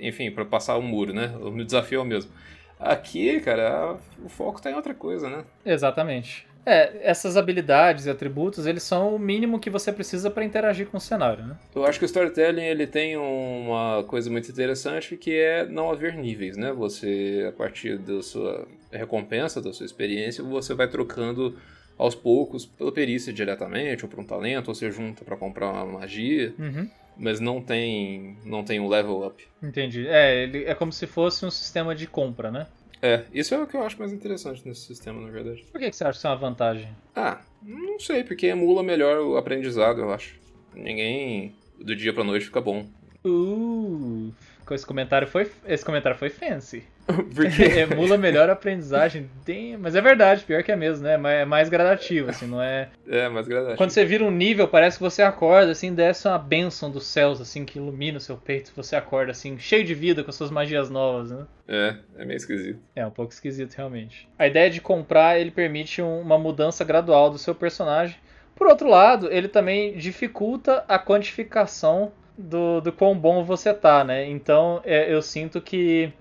[0.00, 1.32] Enfim, para passar o muro, né?
[1.40, 2.32] O desafio é o mesmo.
[2.76, 5.44] Aqui, cara, o foco tá em outra coisa, né?
[5.64, 6.44] Exatamente.
[6.66, 10.96] É, essas habilidades e atributos, eles são o mínimo que você precisa para interagir com
[10.96, 11.56] o cenário, né?
[11.74, 16.14] Eu acho que o storytelling, ele tem uma coisa muito interessante que é não haver
[16.14, 16.72] níveis, né?
[16.72, 21.56] Você, a partir da sua recompensa, da sua experiência, você vai trocando
[21.98, 25.84] aos poucos pela perícia diretamente, ou por um talento, ou você junta para comprar uma
[25.84, 26.54] magia.
[26.58, 29.46] Uhum mas não tem não tem um level up.
[29.62, 30.06] Entendi.
[30.06, 32.66] É, ele é como se fosse um sistema de compra, né?
[33.04, 35.62] É, isso é o que eu acho mais interessante nesse sistema, na verdade.
[35.70, 36.88] Por que, que você acha que isso é uma vantagem?
[37.14, 40.40] Ah, não sei, porque emula melhor o aprendizado, eu acho.
[40.74, 42.86] Ninguém do dia pra noite fica bom.
[43.22, 44.32] Uh,
[44.72, 46.84] esse comentário foi esse comentário foi fancy.
[47.34, 49.28] Porque emula melhor a aprendizagem.
[49.44, 51.18] Tem, mas é verdade, pior que é mesmo, né?
[51.42, 52.88] É mais gradativo, assim, não é.
[53.06, 53.76] É, mais gradativo.
[53.76, 57.40] Quando você vira um nível, parece que você acorda, assim, desce uma bênção dos céus,
[57.40, 58.72] assim, que ilumina o seu peito.
[58.74, 61.46] Você acorda, assim, cheio de vida com suas magias novas, né?
[61.68, 62.80] É, é meio esquisito.
[62.96, 64.28] É, um pouco esquisito, realmente.
[64.38, 68.16] A ideia de comprar, ele permite uma mudança gradual do seu personagem.
[68.54, 74.28] Por outro lado, ele também dificulta a quantificação do, do quão bom você tá, né?
[74.28, 76.12] Então, é, eu sinto que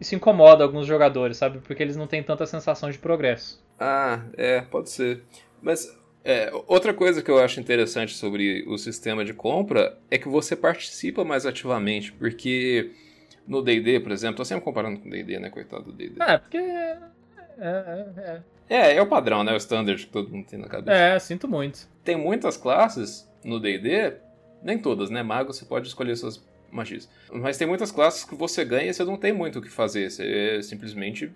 [0.00, 1.58] isso incomoda alguns jogadores, sabe?
[1.58, 3.62] Porque eles não têm tanta sensação de progresso.
[3.78, 5.22] Ah, é, pode ser.
[5.60, 5.94] Mas
[6.24, 10.56] é, outra coisa que eu acho interessante sobre o sistema de compra é que você
[10.56, 12.92] participa mais ativamente, porque
[13.46, 16.22] no D&D, por exemplo, tô sempre comparando com o D&D, né, coitado do D&D.
[16.22, 16.58] É, porque...
[16.58, 16.98] É,
[17.58, 18.42] é, é.
[18.68, 20.96] é, é o padrão, né, o standard que todo mundo tem na cabeça.
[20.96, 21.88] É, sinto muito.
[22.04, 24.14] Tem muitas classes no D&D,
[24.62, 27.08] nem todas, né, mago você pode escolher suas magias.
[27.32, 30.10] Mas tem muitas classes que você ganha e você não tem muito o que fazer.
[30.10, 31.32] Você simplesmente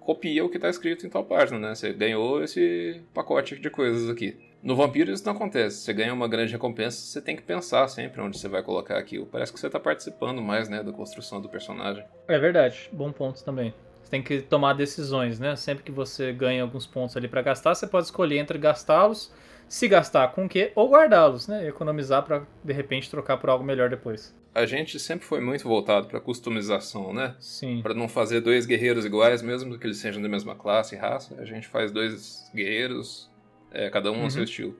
[0.00, 1.74] copia o que está escrito em tal página, né?
[1.74, 4.36] Você ganhou esse pacote de coisas aqui.
[4.62, 5.82] No Vampiro isso não acontece.
[5.82, 9.26] Você ganha uma grande recompensa, você tem que pensar sempre onde você vai colocar aquilo.
[9.26, 12.04] Parece que você está participando mais, né, da construção do personagem.
[12.26, 12.88] É verdade.
[12.92, 13.74] Bom ponto também.
[14.02, 15.54] Você tem que tomar decisões, né?
[15.54, 19.30] Sempre que você ganha alguns pontos ali para gastar, você pode escolher entre gastá-los,
[19.68, 21.64] se gastar com o quê, ou guardá-los, né?
[21.64, 24.34] E economizar para de repente trocar por algo melhor depois.
[24.54, 27.36] A gente sempre foi muito voltado para customização, né?
[27.38, 27.80] Sim.
[27.82, 31.36] Para não fazer dois guerreiros iguais, mesmo que eles sejam da mesma classe e raça,
[31.40, 33.30] a gente faz dois guerreiros,
[33.70, 34.24] é, cada um Uhum.
[34.24, 34.76] no seu estilo.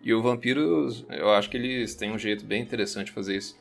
[0.00, 3.58] E o Vampiros, eu acho que eles têm um jeito bem interessante de fazer isso.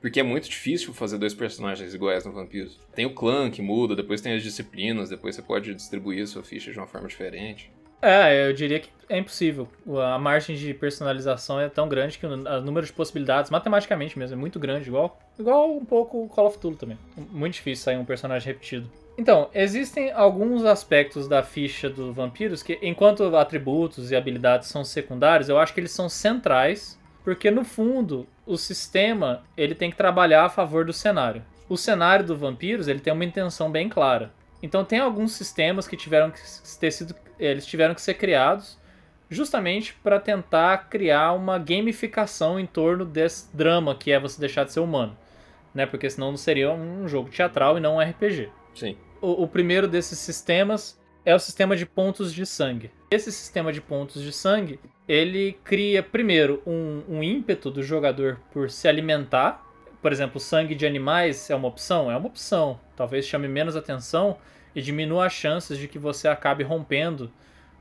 [0.00, 2.78] Porque é muito difícil fazer dois personagens iguais no Vampiros.
[2.94, 6.70] Tem o clã que muda, depois tem as disciplinas, depois você pode distribuir sua ficha
[6.70, 7.72] de uma forma diferente.
[8.00, 9.66] É, eu diria que é impossível.
[10.12, 14.38] A margem de personalização é tão grande que o número de possibilidades, matematicamente mesmo, é
[14.38, 16.98] muito grande, igual, igual um pouco o Call of Duty também.
[17.16, 18.90] Muito difícil sair um personagem repetido.
[19.16, 25.48] Então, existem alguns aspectos da ficha do Vampiros que, enquanto atributos e habilidades são secundários,
[25.48, 30.44] eu acho que eles são centrais, porque no fundo o sistema ele tem que trabalhar
[30.44, 31.42] a favor do cenário.
[31.68, 34.30] O cenário do Vampiros ele tem uma intenção bem clara.
[34.62, 36.40] Então tem alguns sistemas que tiveram que
[36.78, 38.78] ter sido, eles tiveram que ser criados
[39.30, 44.72] justamente para tentar criar uma gamificação em torno desse drama que é você deixar de
[44.72, 45.16] ser humano,
[45.74, 45.86] né?
[45.86, 48.50] Porque senão não seria um jogo teatral e não um RPG.
[48.74, 48.96] Sim.
[49.20, 52.90] O, o primeiro desses sistemas é o sistema de pontos de sangue.
[53.10, 58.70] Esse sistema de pontos de sangue ele cria primeiro um, um ímpeto do jogador por
[58.70, 59.64] se alimentar.
[60.00, 62.10] Por exemplo, sangue de animais é uma opção?
[62.10, 62.78] É uma opção.
[62.94, 64.36] Talvez chame menos atenção
[64.78, 67.32] e diminua as chances de que você acabe rompendo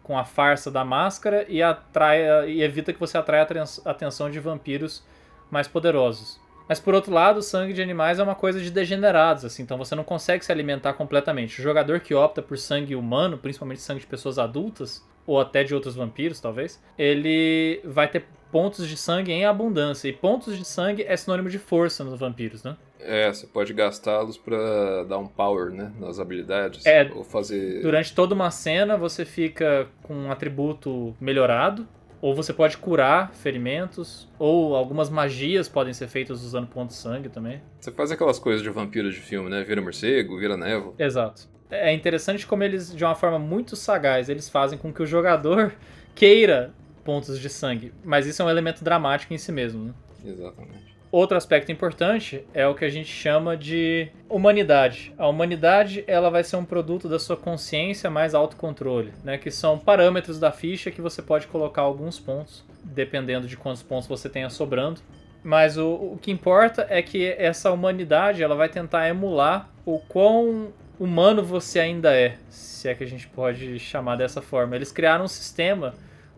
[0.02, 4.40] com a farsa da máscara e, atraia, e evita que você atraia a atenção de
[4.40, 5.04] vampiros
[5.52, 6.42] mais poderosos.
[6.68, 9.78] Mas por outro lado, o sangue de animais é uma coisa de degenerados, assim, então
[9.78, 11.60] você não consegue se alimentar completamente.
[11.60, 15.76] O jogador que opta por sangue humano, principalmente sangue de pessoas adultas, ou até de
[15.76, 20.08] outros vampiros, talvez, ele vai ter pontos de sangue em abundância.
[20.08, 22.76] E pontos de sangue é sinônimo de força nos vampiros, né?
[23.00, 26.86] É, você pode gastá-los pra dar um power, né, nas habilidades.
[26.86, 27.82] É, ou fazer...
[27.82, 31.88] Durante toda uma cena, você fica com um atributo melhorado,
[32.22, 37.30] ou você pode curar ferimentos, ou algumas magias podem ser feitas usando pontos de sangue
[37.30, 37.62] também.
[37.80, 39.64] Você faz aquelas coisas de vampiros de filme, né?
[39.64, 40.94] Vira morcego, vira névoa.
[40.98, 41.48] Exato.
[41.70, 45.74] É interessante como eles, de uma forma muito sagaz, eles fazem com que o jogador
[46.16, 46.74] queira
[47.08, 47.94] pontos de sangue.
[48.04, 49.94] Mas isso é um elemento dramático em si mesmo, né?
[50.26, 50.98] Exatamente.
[51.10, 55.14] Outro aspecto importante é o que a gente chama de humanidade.
[55.18, 59.38] A humanidade ela vai ser um produto da sua consciência mais autocontrole, né?
[59.38, 64.06] que são parâmetros da ficha que você pode colocar alguns pontos, dependendo de quantos pontos
[64.06, 65.00] você tenha sobrando.
[65.42, 70.74] Mas o, o que importa é que essa humanidade ela vai tentar emular o quão
[71.00, 74.76] humano você ainda é, se é que a gente pode chamar dessa forma.
[74.76, 75.94] Eles criaram um sistema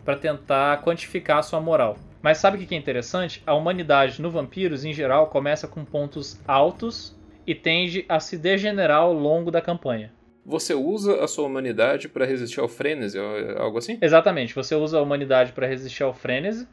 [0.09, 1.95] para tentar quantificar a sua moral.
[2.19, 3.43] Mas sabe o que é interessante?
[3.45, 9.01] A humanidade no Vampiros, em geral, começa com pontos altos e tende a se degenerar
[9.01, 10.11] ao longo da campanha.
[10.43, 13.19] Você usa a sua humanidade para resistir ao frenesi,
[13.55, 13.99] algo assim?
[14.01, 16.67] Exatamente, você usa a humanidade para resistir ao frenesi.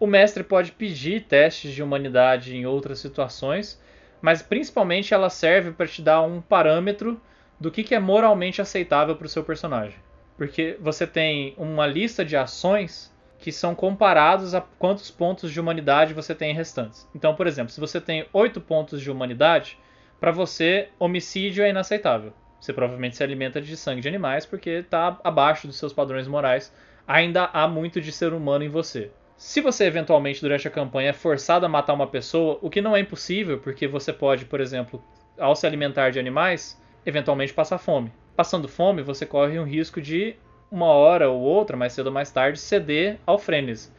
[0.00, 3.78] O mestre pode pedir testes de humanidade em outras situações,
[4.22, 7.20] mas principalmente ela serve para te dar um parâmetro
[7.60, 10.07] do que é moralmente aceitável para o seu personagem.
[10.38, 16.14] Porque você tem uma lista de ações que são comparados a quantos pontos de humanidade
[16.14, 17.06] você tem restantes.
[17.14, 19.76] Então, por exemplo, se você tem 8 pontos de humanidade,
[20.20, 22.32] para você, homicídio é inaceitável.
[22.60, 26.72] Você provavelmente se alimenta de sangue de animais porque está abaixo dos seus padrões morais.
[27.06, 29.10] Ainda há muito de ser humano em você.
[29.36, 32.96] Se você eventualmente durante a campanha é forçado a matar uma pessoa, o que não
[32.96, 35.02] é impossível, porque você pode, por exemplo,
[35.38, 38.12] ao se alimentar de animais, eventualmente passar fome.
[38.38, 40.36] Passando fome, você corre um risco de
[40.70, 43.90] uma hora ou outra, mais cedo ou mais tarde, ceder ao frenesi.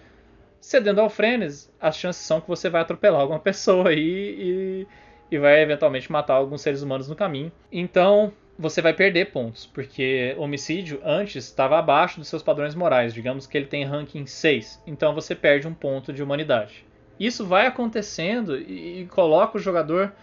[0.61, 4.87] Cedendo ao frenesi, as chances são que você vai atropelar alguma pessoa aí e,
[5.29, 7.51] e vai eventualmente matar alguns seres humanos no caminho.
[7.69, 13.13] Então, você vai perder pontos, porque homicídio antes estava abaixo dos seus padrões morais.
[13.13, 16.85] Digamos que ele tem ranking 6, então você perde um ponto de humanidade.
[17.19, 20.13] Isso vai acontecendo e, e coloca o jogador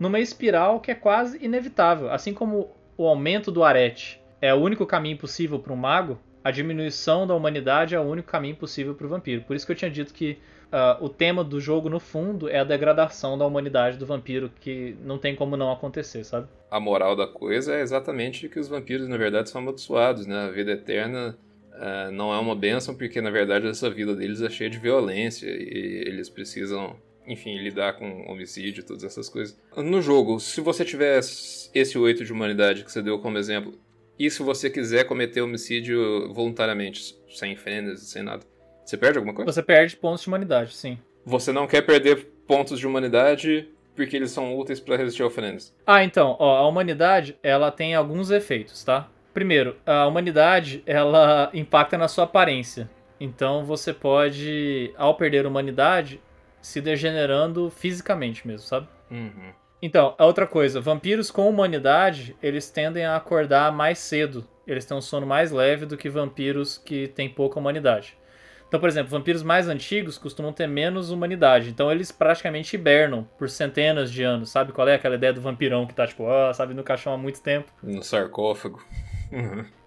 [0.00, 2.10] numa espiral que é quase inevitável.
[2.10, 6.50] Assim como o aumento do arete é o único caminho possível para um mago, a
[6.50, 9.42] diminuição da humanidade é o único caminho possível para o vampiro.
[9.42, 12.60] Por isso que eu tinha dito que uh, o tema do jogo, no fundo, é
[12.60, 16.46] a degradação da humanidade do vampiro, que não tem como não acontecer, sabe?
[16.70, 20.44] A moral da coisa é exatamente que os vampiros, na verdade, são amaldiçoados, né?
[20.44, 21.36] A vida eterna
[21.72, 25.48] uh, não é uma bênção, porque, na verdade, essa vida deles é cheia de violência
[25.48, 29.58] e eles precisam enfim, lidar com homicídio e todas essas coisas.
[29.76, 33.78] No jogo, se você tiver esse 8 de humanidade que você deu como exemplo,
[34.18, 38.44] e se você quiser cometer homicídio voluntariamente, sem frenesi, sem nada,
[38.84, 39.52] você perde alguma coisa?
[39.52, 40.98] Você perde pontos de humanidade, sim.
[41.24, 45.72] Você não quer perder pontos de humanidade porque eles são úteis para resistir ao frenesi?
[45.86, 49.08] Ah, então, ó, a humanidade, ela tem alguns efeitos, tá?
[49.34, 52.88] Primeiro, a humanidade, ela impacta na sua aparência.
[53.18, 56.20] Então você pode, ao perder a humanidade,
[56.66, 58.88] se degenerando fisicamente mesmo, sabe?
[59.08, 59.52] Uhum.
[59.80, 64.44] Então, a outra coisa, vampiros com humanidade, eles tendem a acordar mais cedo.
[64.66, 68.18] Eles têm um sono mais leve do que vampiros que têm pouca humanidade.
[68.66, 71.70] Então, por exemplo, vampiros mais antigos costumam ter menos humanidade.
[71.70, 74.50] Então, eles praticamente hibernam por centenas de anos.
[74.50, 77.16] Sabe qual é aquela ideia do vampirão que tá, tipo, ó, sabe, no caixão há
[77.16, 77.70] muito tempo?
[77.80, 78.84] No sarcófago.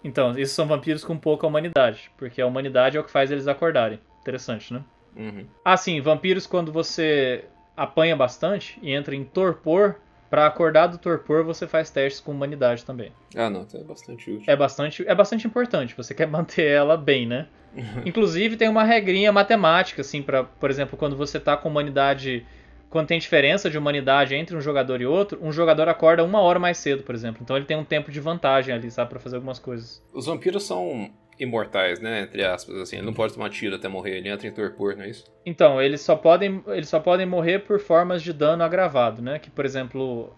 [0.02, 2.10] Então, esses são vampiros com pouca humanidade.
[2.16, 4.00] Porque a humanidade é o que faz eles acordarem.
[4.22, 4.82] Interessante, né?
[5.16, 5.46] Uhum.
[5.64, 7.44] Ah, sim, vampiros quando você
[7.76, 9.96] apanha bastante e entra em torpor,
[10.30, 13.10] Pra acordar do torpor, você faz testes com humanidade também.
[13.34, 14.44] Ah, não, então é bastante útil.
[14.46, 17.48] É bastante, é bastante importante, você quer manter ela bem, né?
[18.06, 22.46] Inclusive tem uma regrinha matemática, assim, para, por exemplo, quando você tá com humanidade.
[22.88, 26.58] Quando tem diferença de humanidade entre um jogador e outro, um jogador acorda uma hora
[26.58, 27.40] mais cedo, por exemplo.
[27.40, 30.02] Então ele tem um tempo de vantagem ali, sabe, pra fazer algumas coisas.
[30.12, 31.08] Os vampiros são
[31.40, 32.22] imortais, né?
[32.22, 32.96] Entre aspas, assim.
[32.96, 35.24] Ele não pode tomar tiro até morrer, ele entra em torpor, não é isso?
[35.44, 39.38] Então, eles só podem, eles só podem morrer por formas de dano agravado, né?
[39.38, 40.32] Que, por exemplo.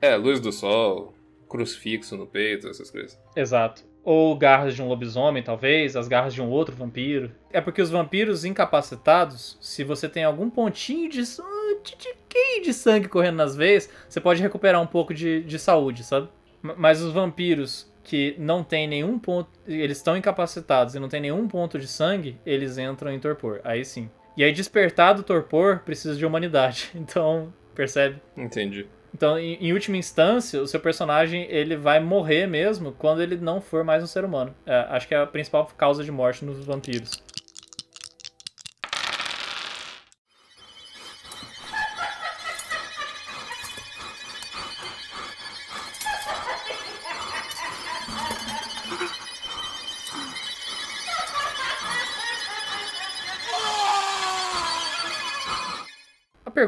[0.00, 1.14] É, luz do sol,
[1.48, 3.18] crucifixo no peito, essas coisas.
[3.34, 3.82] Exato.
[4.02, 7.30] Ou garras de um lobisomem, talvez, as garras de um outro vampiro.
[7.52, 13.36] É porque os vampiros incapacitados, se você tem algum pontinho de, de, de sangue correndo
[13.36, 16.28] nas veias, você pode recuperar um pouco de, de saúde, sabe?
[16.62, 19.50] Mas os vampiros que não tem nenhum ponto.
[19.66, 23.60] Eles estão incapacitados e não tem nenhum ponto de sangue, eles entram em torpor.
[23.62, 24.08] Aí sim.
[24.34, 26.90] E aí, despertar do torpor precisa de humanidade.
[26.96, 28.20] Então, percebe?
[28.36, 28.86] Entendi.
[29.14, 33.60] Então, em, em, última instância, o seu personagem ele vai morrer mesmo quando ele não
[33.60, 34.54] for mais um ser humano.
[34.64, 37.22] É, acho que é a principal causa de morte nos vampiros.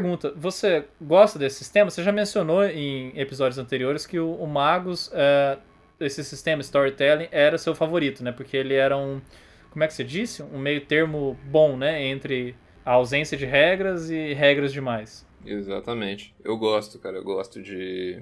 [0.01, 1.90] Pergunta: você gosta desse sistema?
[1.90, 5.59] Você já mencionou em episódios anteriores que o, o Magus, é,
[6.01, 8.32] esse sistema storytelling, era seu favorito, né?
[8.32, 9.20] Porque ele era um.
[9.70, 10.42] Como é que você disse?
[10.42, 12.03] Um meio termo bom, né?
[12.05, 15.26] Entre a ausência de regras e regras demais.
[15.44, 16.34] Exatamente.
[16.42, 17.18] Eu gosto, cara.
[17.18, 18.20] Eu gosto de.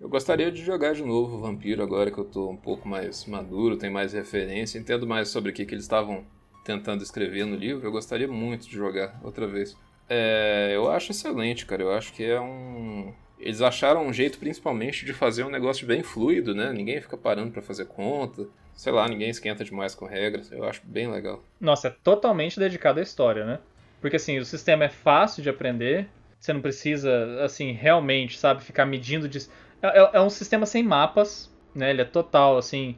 [0.00, 3.76] Eu gostaria de jogar de novo Vampiro agora que eu tô um pouco mais maduro,
[3.76, 6.26] tenho mais referência, entendo mais sobre o que, que eles estavam
[6.64, 7.86] tentando escrever no livro.
[7.86, 9.76] Eu gostaria muito de jogar outra vez.
[10.14, 11.82] É, eu acho excelente, cara.
[11.82, 13.14] Eu acho que é um.
[13.38, 16.70] Eles acharam um jeito, principalmente, de fazer um negócio bem fluido, né?
[16.70, 18.46] Ninguém fica parando para fazer conta.
[18.74, 20.52] Sei lá, ninguém esquenta demais com regras.
[20.52, 21.42] Eu acho bem legal.
[21.58, 23.58] Nossa, é totalmente dedicado à história, né?
[24.02, 26.06] Porque assim, o sistema é fácil de aprender.
[26.38, 29.26] Você não precisa, assim, realmente, sabe, ficar medindo.
[29.26, 29.38] De...
[29.80, 31.88] É, é, é um sistema sem mapas, né?
[31.88, 32.96] Ele é total, assim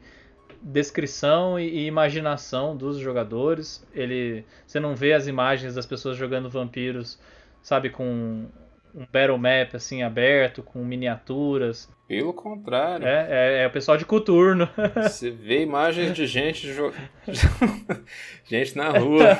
[0.65, 3.87] descrição e, imaginação dos jogadores.
[3.93, 7.21] Ele, você não vê as imagens das pessoas jogando vampiros,
[7.63, 8.47] sabe, com
[8.95, 11.91] um battle map assim aberto, com miniaturas.
[12.09, 13.07] Pelo contrário.
[13.07, 14.69] É, é, é o pessoal de coturno.
[15.03, 17.11] Você vê imagens de gente jogando.
[18.45, 19.39] gente na rua.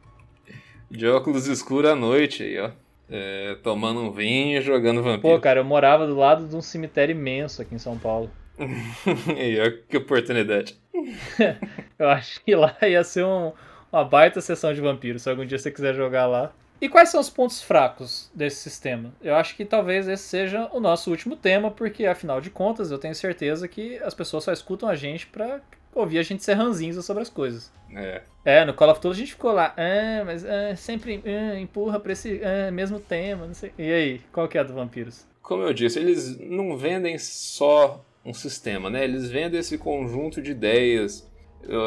[0.90, 2.70] de óculos escuros à noite aí, ó.
[3.12, 5.34] É, tomando um vinho e jogando vampiro.
[5.34, 8.30] Pô, cara, eu morava do lado de um cemitério imenso aqui em São Paulo.
[9.36, 10.78] e olha que oportunidade.
[11.98, 13.52] eu acho que lá ia ser um,
[13.92, 16.52] uma baita sessão de vampiros, se algum dia você quiser jogar lá.
[16.80, 19.12] E quais são os pontos fracos desse sistema?
[19.22, 22.98] Eu acho que talvez esse seja o nosso último tema, porque afinal de contas eu
[22.98, 25.60] tenho certeza que as pessoas só escutam a gente pra
[25.94, 27.70] ouvir a gente ser ranzinza sobre as coisas.
[27.94, 28.22] É.
[28.44, 32.00] É, no Call of Duty a gente ficou lá, ah, mas ah, sempre ah, empurra
[32.00, 33.72] pra esse ah, mesmo tema, não sei.
[33.76, 35.26] E aí, qual que é a do Vampiros?
[35.42, 39.04] Como eu disse, eles não vendem só um sistema, né?
[39.04, 41.30] Eles vendem esse conjunto de ideias,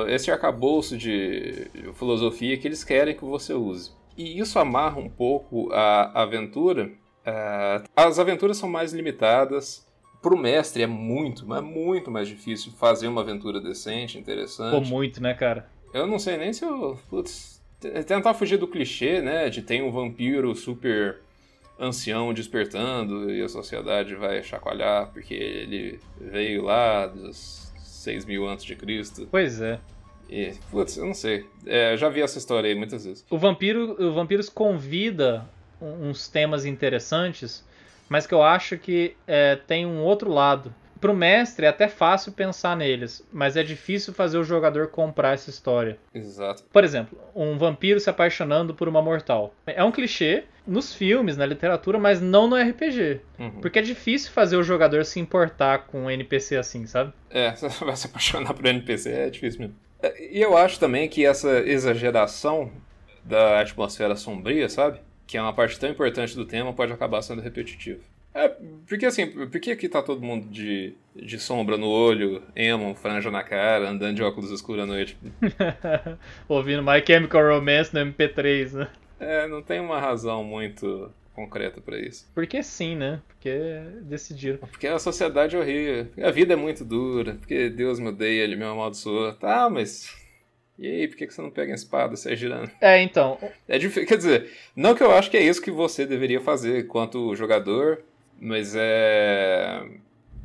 [0.07, 3.91] esse arcabouço de filosofia que eles querem que você use.
[4.17, 6.91] E isso amarra um pouco a aventura.
[7.25, 9.87] Uh, as aventuras são mais limitadas.
[10.21, 14.71] Para o mestre é muito, mas muito mais difícil fazer uma aventura decente, interessante.
[14.71, 15.69] Pô, muito, né, cara?
[15.93, 16.97] Eu não sei nem se eu.
[17.09, 17.61] Putz,
[18.07, 19.49] tentar fugir do clichê, né?
[19.49, 21.22] De ter um vampiro super
[21.79, 28.65] ancião despertando e a sociedade vai chacoalhar porque ele veio lá dos 6 mil antes
[28.65, 29.27] de Cristo.
[29.29, 29.79] Pois é.
[30.29, 31.45] E, putz, eu não sei.
[31.65, 33.25] É, já vi essa história aí muitas vezes.
[33.29, 35.45] O Vampiro, o Vampiros convida
[35.81, 37.63] uns temas interessantes,
[38.07, 40.73] mas que eu acho que é, tem um outro lado.
[41.03, 45.49] Pro mestre é até fácil pensar neles, mas é difícil fazer o jogador comprar essa
[45.49, 45.97] história.
[46.15, 46.63] Exato.
[46.71, 49.53] Por exemplo, um vampiro se apaixonando por uma mortal.
[49.67, 53.19] É um clichê nos filmes, na literatura, mas não no RPG.
[53.37, 53.51] Uhum.
[53.59, 57.11] Porque é difícil fazer o jogador se importar com um NPC assim, sabe?
[57.29, 59.75] É, você vai se apaixonar por NPC, é difícil mesmo.
[60.01, 62.71] É, E eu acho também que essa exageração
[63.25, 65.01] da atmosfera sombria, sabe?
[65.27, 68.12] Que é uma parte tão importante do tema, pode acabar sendo repetitivo.
[68.33, 68.49] É,
[68.87, 73.29] porque assim, por que aqui tá todo mundo de, de sombra no olho, emo, franja
[73.29, 75.17] na cara, andando de óculos escuros à noite?
[76.49, 78.89] Ouvindo My Chemical Romance no MP3, né?
[79.19, 82.29] É, não tem uma razão muito concreta pra isso.
[82.33, 83.21] Porque sim, né?
[83.27, 83.51] Porque
[84.01, 84.57] decidiram.
[84.59, 88.55] Porque a sociedade é horrível, a vida é muito dura, porque Deus me odeia, ele
[88.55, 89.33] me amaldiçoa.
[89.33, 90.21] Tá, mas.
[90.77, 92.71] E aí, por que você não pega a espada, sai girando?
[92.81, 96.03] É, então, É difícil, quer dizer, não que eu acho que é isso que você
[96.03, 98.03] deveria fazer quanto jogador,
[98.39, 99.83] mas é.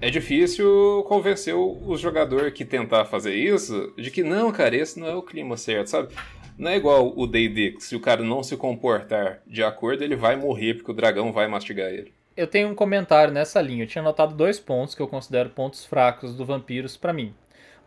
[0.00, 5.08] É difícil convencer o jogador que tentar fazer isso de que não, cara, esse não
[5.08, 6.14] é o clima certo, sabe?
[6.56, 10.36] Não é igual o D&D, se o cara não se comportar de acordo, ele vai
[10.36, 12.12] morrer porque o dragão vai mastigar ele.
[12.36, 13.82] eu tenho um comentário nessa linha.
[13.82, 17.34] Eu tinha notado dois pontos que eu considero pontos fracos do Vampiros pra mim.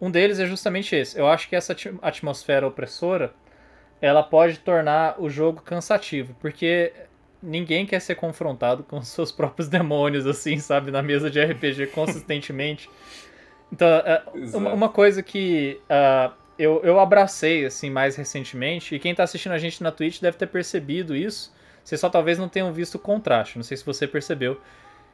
[0.02, 1.18] Um deles é justamente esse.
[1.18, 3.34] Eu acho que essa atmosfera opressora
[4.02, 6.92] ela pode tornar o jogo cansativo, porque
[7.42, 11.88] ninguém quer ser confrontado com os seus próprios demônios, assim, sabe, na mesa de RPG
[11.94, 12.90] consistentemente.
[13.72, 14.24] Então, é,
[14.54, 19.54] uma, uma coisa que ah, eu, eu abracei, assim, mais recentemente, e quem tá assistindo
[19.54, 23.00] a gente na Twitch deve ter percebido isso, vocês só talvez não tenham visto o
[23.00, 24.60] contraste, não sei se você percebeu,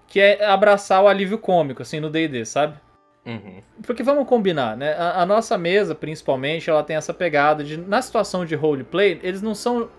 [0.08, 2.78] que é abraçar o alívio cômico, assim, no D&D, sabe?
[3.26, 3.62] Uhum.
[3.84, 4.94] Porque vamos combinar, né?
[4.94, 9.42] A, a nossa mesa, principalmente, ela tem essa pegada de, na situação de roleplay, eles
[9.42, 9.90] não são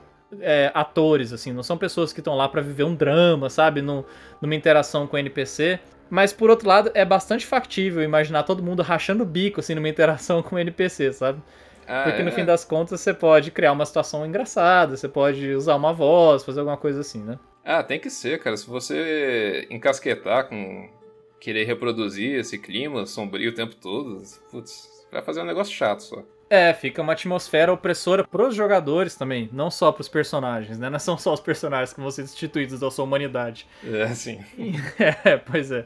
[0.41, 3.83] é, atores, assim, não são pessoas que estão lá pra viver um drama, sabe?
[3.83, 4.05] Num-
[4.41, 5.81] numa interação com o NPC.
[6.11, 9.89] Mas, por outro lado, é bastante factível imaginar todo mundo rachando o bico, assim, numa
[9.89, 11.43] interação com o NPC, sabe?
[11.87, 12.33] Ah, Porque no é?
[12.33, 16.61] fim das contas você pode criar uma situação engraçada, você pode usar uma voz, fazer
[16.61, 17.39] alguma coisa assim, né?
[17.65, 18.57] Ah, tem que ser, cara.
[18.57, 20.91] Se você encasquetar com
[21.41, 26.25] querer reproduzir esse clima sombrio o tempo todo, putz, vai fazer um negócio chato só.
[26.51, 30.89] É, fica uma atmosfera opressora pros jogadores também, não só pros personagens, né?
[30.89, 33.67] Não são só os personagens que vão ser destituídos da sua humanidade.
[33.85, 34.41] É, assim.
[35.25, 35.85] É, pois é.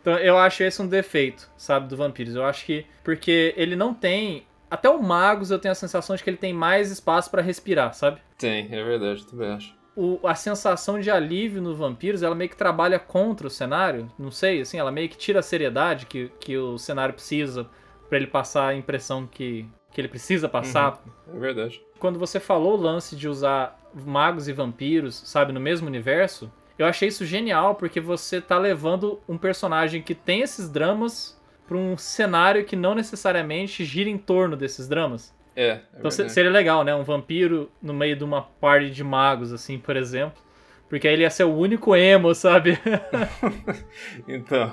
[0.00, 2.34] Então eu acho esse um defeito, sabe, do Vampiros.
[2.34, 2.86] Eu acho que.
[3.02, 4.46] Porque ele não tem.
[4.70, 7.94] Até o Magos eu tenho a sensação de que ele tem mais espaço pra respirar,
[7.94, 8.20] sabe?
[8.36, 9.74] Tem, é verdade, eu também acho.
[9.96, 14.10] O, a sensação de alívio no Vampiros, ela meio que trabalha contra o cenário.
[14.18, 17.66] Não sei, assim, ela meio que tira a seriedade que, que o cenário precisa
[18.08, 21.00] pra ele passar a impressão que, que ele precisa passar.
[21.34, 21.80] É verdade.
[21.98, 26.84] quando você falou o lance de usar magos e vampiros, sabe, no mesmo universo, eu
[26.84, 31.96] achei isso genial porque você tá levando um personagem que tem esses dramas pra um
[31.96, 35.32] cenário que não necessariamente gira em torno desses dramas.
[35.56, 36.32] É, é Então verdade.
[36.32, 36.94] seria legal, né?
[36.94, 40.42] Um vampiro no meio de uma party de magos, assim, por exemplo.
[40.88, 42.76] Porque aí ele ia ser o único emo, sabe?
[44.28, 44.72] Então,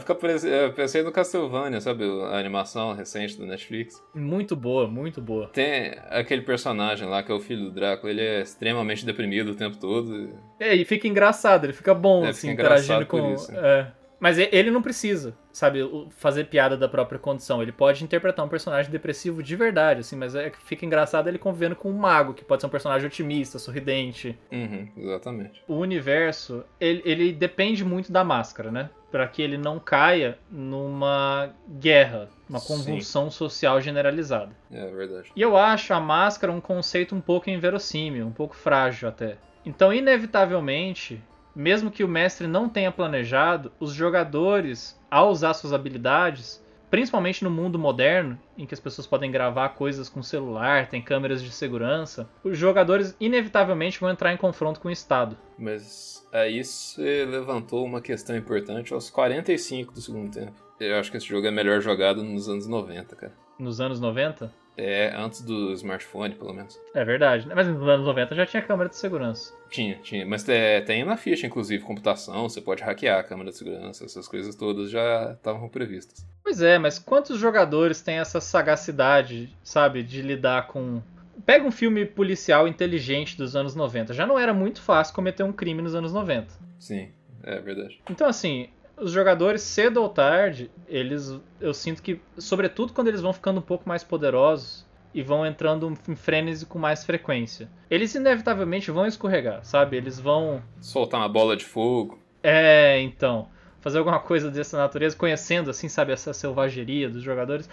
[0.00, 0.48] ficar parece...
[0.48, 2.04] eu pensei no Castlevania, sabe?
[2.04, 4.02] A animação recente do Netflix.
[4.14, 5.48] muito boa, muito boa.
[5.48, 9.54] Tem aquele personagem lá que é o filho do Drácula, ele é extremamente deprimido o
[9.54, 10.38] tempo todo.
[10.58, 13.34] É, e fica engraçado, ele fica bom, É, assim, fica interagindo engraçado por com.
[13.34, 13.52] isso.
[13.56, 13.92] é.
[14.24, 17.60] Mas ele não precisa, sabe, fazer piada da própria condição.
[17.60, 21.36] Ele pode interpretar um personagem depressivo de verdade, assim, mas é que fica engraçado ele
[21.36, 24.34] convivendo com um mago, que pode ser um personagem otimista, sorridente.
[24.50, 25.62] Uhum, exatamente.
[25.68, 28.88] O universo, ele, ele depende muito da máscara, né?
[29.10, 32.68] Pra que ele não caia numa guerra, uma Sim.
[32.68, 34.56] convulsão social generalizada.
[34.72, 35.32] É verdade.
[35.36, 39.36] E eu acho a máscara um conceito um pouco inverossímil, um pouco frágil até.
[39.66, 41.22] Então, inevitavelmente,
[41.54, 47.50] mesmo que o mestre não tenha planejado, os jogadores, ao usar suas habilidades, principalmente no
[47.50, 52.28] mundo moderno, em que as pessoas podem gravar coisas com celular, tem câmeras de segurança,
[52.44, 55.36] os jogadores inevitavelmente vão entrar em confronto com o Estado.
[55.58, 60.52] Mas aí você levantou uma questão importante aos 45 do segundo tempo.
[60.78, 63.32] Eu acho que esse jogo é melhor jogado nos anos 90, cara.
[63.58, 64.52] Nos anos 90?
[64.76, 66.80] É, antes do smartphone, pelo menos.
[66.94, 67.54] É verdade, né?
[67.54, 69.54] mas nos anos 90 já tinha câmera de segurança.
[69.70, 70.26] Tinha, tinha.
[70.26, 74.26] Mas é, tem na ficha, inclusive, computação, você pode hackear a câmera de segurança, essas
[74.26, 76.26] coisas todas já estavam previstas.
[76.42, 81.00] Pois é, mas quantos jogadores têm essa sagacidade, sabe, de lidar com.
[81.46, 84.12] Pega um filme policial inteligente dos anos 90.
[84.12, 86.52] Já não era muito fácil cometer um crime nos anos 90.
[86.78, 87.10] Sim,
[87.42, 88.00] é verdade.
[88.08, 91.38] Então, assim, os jogadores, cedo ou tarde, eles.
[91.60, 95.92] Eu sinto que, sobretudo quando eles vão ficando um pouco mais poderosos e vão entrando
[96.08, 99.96] em frenesi com mais frequência, eles inevitavelmente vão escorregar, sabe?
[99.96, 100.62] Eles vão.
[100.80, 102.18] Soltar uma bola de fogo.
[102.42, 103.48] É, então.
[103.80, 107.68] fazer alguma coisa dessa natureza, conhecendo, assim, sabe, essa selvageria dos jogadores.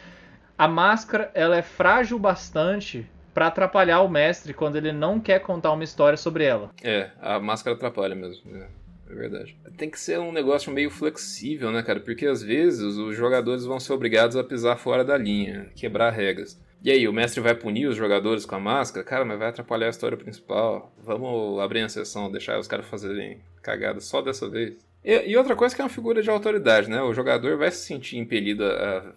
[0.58, 5.72] A máscara, ela é frágil bastante para atrapalhar o mestre quando ele não quer contar
[5.72, 6.70] uma história sobre ela.
[6.84, 8.56] É, a máscara atrapalha mesmo.
[8.56, 8.68] É,
[9.12, 9.58] é verdade.
[9.78, 12.00] Tem que ser um negócio meio flexível, né, cara?
[12.00, 16.60] Porque às vezes os jogadores vão ser obrigados a pisar fora da linha, quebrar regras.
[16.84, 19.06] E aí, o mestre vai punir os jogadores com a máscara?
[19.06, 20.92] Cara, mas vai atrapalhar a história principal.
[20.98, 24.78] Vamos abrir a sessão, deixar os caras fazerem cagada só dessa vez.
[25.04, 27.02] E, e, outra coisa que é uma figura de autoridade, né?
[27.04, 29.14] O jogador vai se sentir impelido a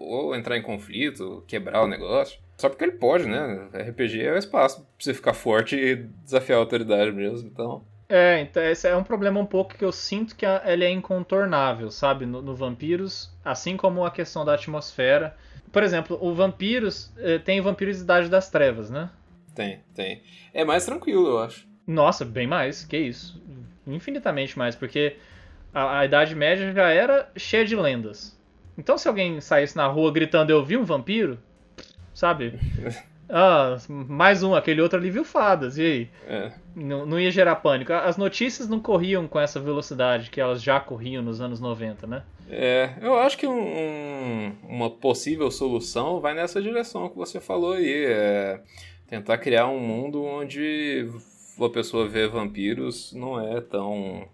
[0.00, 2.40] ou entrar em conflito, quebrar o negócio.
[2.56, 3.68] Só porque ele pode, né?
[3.72, 7.84] RPG é o espaço pra você ficar forte e desafiar a autoridade mesmo, então...
[8.10, 11.90] É, então esse é um problema um pouco que eu sinto que ele é incontornável,
[11.90, 12.26] sabe?
[12.26, 15.36] No, no Vampiros, assim como a questão da atmosfera
[15.72, 19.08] por exemplo, o Vampiros eh, tem Vampiros Idade das Trevas, né?
[19.54, 20.22] Tem, tem.
[20.52, 21.66] É mais tranquilo, eu acho.
[21.86, 23.40] Nossa, bem mais, que isso.
[23.86, 25.16] Infinitamente mais, porque
[25.72, 28.38] a, a Idade Média já era cheia de lendas.
[28.76, 31.38] Então se alguém saísse na rua gritando eu vi um vampiro,
[32.12, 32.58] sabe?
[33.30, 36.10] Ah, mais um, aquele outro ali viu fadas, e aí?
[36.26, 36.52] É.
[36.74, 37.92] Não, não ia gerar pânico.
[37.92, 42.22] As notícias não corriam com essa velocidade que elas já corriam nos anos 90, né?
[42.50, 48.04] É, eu acho que um, uma possível solução vai nessa direção que você falou aí.
[48.06, 48.60] É
[49.10, 51.08] tentar criar um mundo onde
[51.60, 54.26] a pessoa vê vampiros não é tão.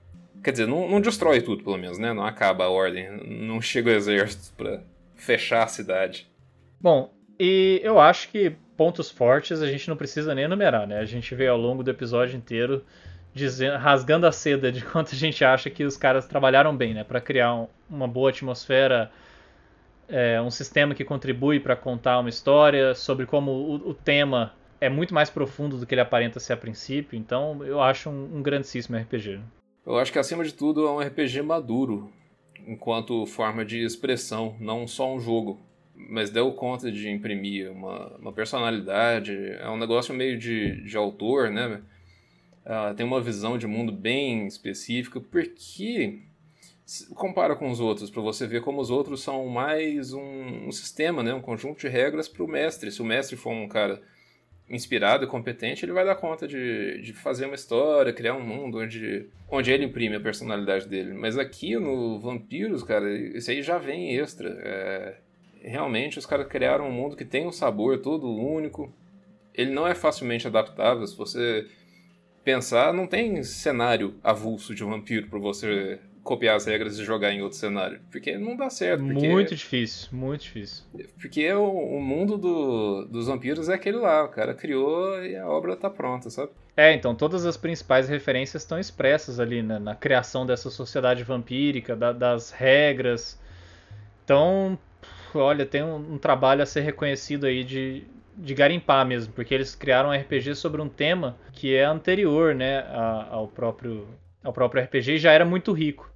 [0.44, 2.12] Quer dizer, não, não destrói tudo, pelo menos, né?
[2.12, 3.10] Não acaba a ordem.
[3.26, 4.82] Não chega o exército para
[5.14, 6.30] fechar a cidade.
[6.78, 10.98] Bom, e eu acho que pontos fortes a gente não precisa nem enumerar, né?
[10.98, 12.84] A gente vê ao longo do episódio inteiro
[13.34, 17.04] dizendo, rasgando a seda de quanto a gente acha que os caras trabalharam bem, né?
[17.04, 19.10] Para criar um, uma boa atmosfera,
[20.08, 24.88] é, um sistema que contribui para contar uma história, sobre como o, o, tema é
[24.88, 27.18] muito mais profundo do que ele aparenta ser a princípio.
[27.18, 29.40] Então, eu acho um, um grandíssimo RPG.
[29.84, 32.10] Eu acho que acima de tudo é um RPG maduro,
[32.66, 35.60] enquanto forma de expressão, não só um jogo.
[35.96, 41.50] Mas deu conta de imprimir uma, uma personalidade, é um negócio meio de, de autor,
[41.50, 41.80] né?
[42.66, 46.18] uh, tem uma visão de mundo bem específica, porque
[47.14, 51.22] compara com os outros, para você ver como os outros são mais um, um sistema,
[51.22, 51.32] né?
[51.32, 52.90] um conjunto de regras para o mestre.
[52.90, 54.00] Se o mestre for um cara
[54.68, 58.78] inspirado e competente, ele vai dar conta de, de fazer uma história, criar um mundo
[58.78, 61.14] onde, onde ele imprime a personalidade dele.
[61.14, 64.48] Mas aqui no Vampiros, cara, isso aí já vem extra.
[64.48, 65.16] É,
[65.62, 68.92] realmente os caras criaram um mundo que tem um sabor todo único.
[69.54, 71.06] Ele não é facilmente adaptável.
[71.06, 71.66] Se você
[72.44, 77.32] pensar, não tem cenário avulso de um vampiro para você copiar as regras e jogar
[77.32, 78.00] em outro cenário.
[78.10, 79.02] Porque não dá certo.
[79.02, 80.84] Muito difícil, muito difícil.
[81.18, 84.24] Porque o, o mundo do, dos vampiros é aquele lá.
[84.24, 86.50] O cara criou e a obra tá pronta, sabe?
[86.76, 91.96] É, então todas as principais referências estão expressas ali né, na criação dessa sociedade vampírica,
[91.96, 93.40] da, das regras.
[94.24, 94.76] Então,
[95.34, 98.04] olha, tem um, um trabalho a ser reconhecido aí de,
[98.36, 102.84] de garimpar mesmo, porque eles criaram um RPG sobre um tema que é anterior, né,
[103.30, 104.06] ao próprio
[104.42, 106.08] ao próprio RPG e já era muito rico.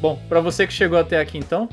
[0.00, 1.68] Bom, para você que chegou até aqui então,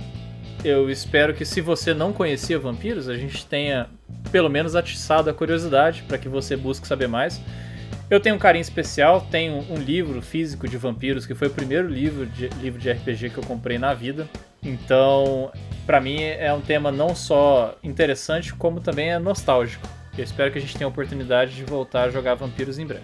[0.64, 3.90] eu espero que se você não conhecia vampiros, a gente tenha
[4.32, 7.42] pelo menos atiçado a curiosidade para que você busque saber mais.
[8.14, 11.88] Eu tenho um carinho especial, tenho um livro físico de vampiros que foi o primeiro
[11.88, 14.30] livro de, livro de RPG que eu comprei na vida.
[14.62, 15.52] Então,
[15.84, 19.88] para mim é um tema não só interessante, como também é nostálgico.
[20.16, 23.02] Eu espero que a gente tenha a oportunidade de voltar a jogar vampiros em breve.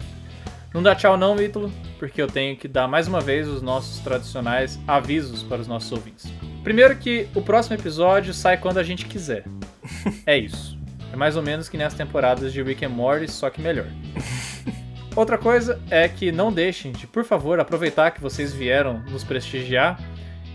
[0.72, 3.97] Não dá tchau não, Ítalo, porque eu tenho que dar mais uma vez os nossos
[4.01, 6.32] tradicionais avisos para os nossos ouvintes.
[6.64, 9.43] Primeiro que o próximo episódio sai quando a gente quiser.
[10.28, 10.78] É isso.
[11.12, 13.88] É mais ou menos que nas temporadas de Rick and Morty, só que melhor.
[15.16, 19.99] Outra coisa é que não deixem de, por favor, aproveitar que vocês vieram nos prestigiar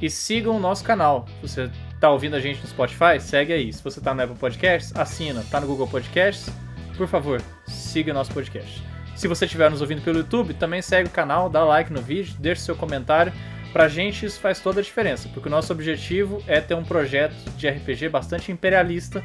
[0.01, 1.27] e sigam o nosso canal.
[1.41, 3.73] Se você está ouvindo a gente no Spotify, segue aí.
[3.73, 5.41] Se você está no Apple Podcasts, assina.
[5.41, 6.49] Está no Google Podcasts,
[6.97, 8.83] por favor, siga nosso podcast.
[9.17, 12.35] Se você estiver nos ouvindo pelo YouTube, também segue o canal, dá like no vídeo,
[12.39, 13.33] deixe seu comentário.
[13.73, 17.35] Pra gente isso faz toda a diferença, porque o nosso objetivo é ter um projeto
[17.57, 19.23] de RPG bastante imperialista,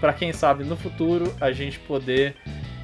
[0.00, 2.34] para quem sabe no futuro a gente poder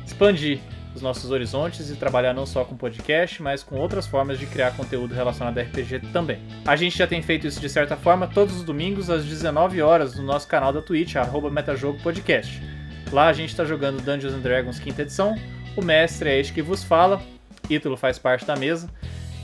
[0.06, 0.60] expandir
[0.94, 4.72] os nossos horizontes e trabalhar não só com podcast, mas com outras formas de criar
[4.72, 6.38] conteúdo relacionado a RPG também.
[6.66, 10.16] A gente já tem feito isso de certa forma todos os domingos às 19 horas
[10.16, 11.14] no nosso canal da Twitch,
[11.50, 12.62] @metajogopodcast.
[13.10, 15.34] Lá a gente está jogando Dungeons and Dragons quinta edição.
[15.76, 17.22] O mestre é este que vos fala,
[17.68, 18.90] Ítalo faz parte da mesa,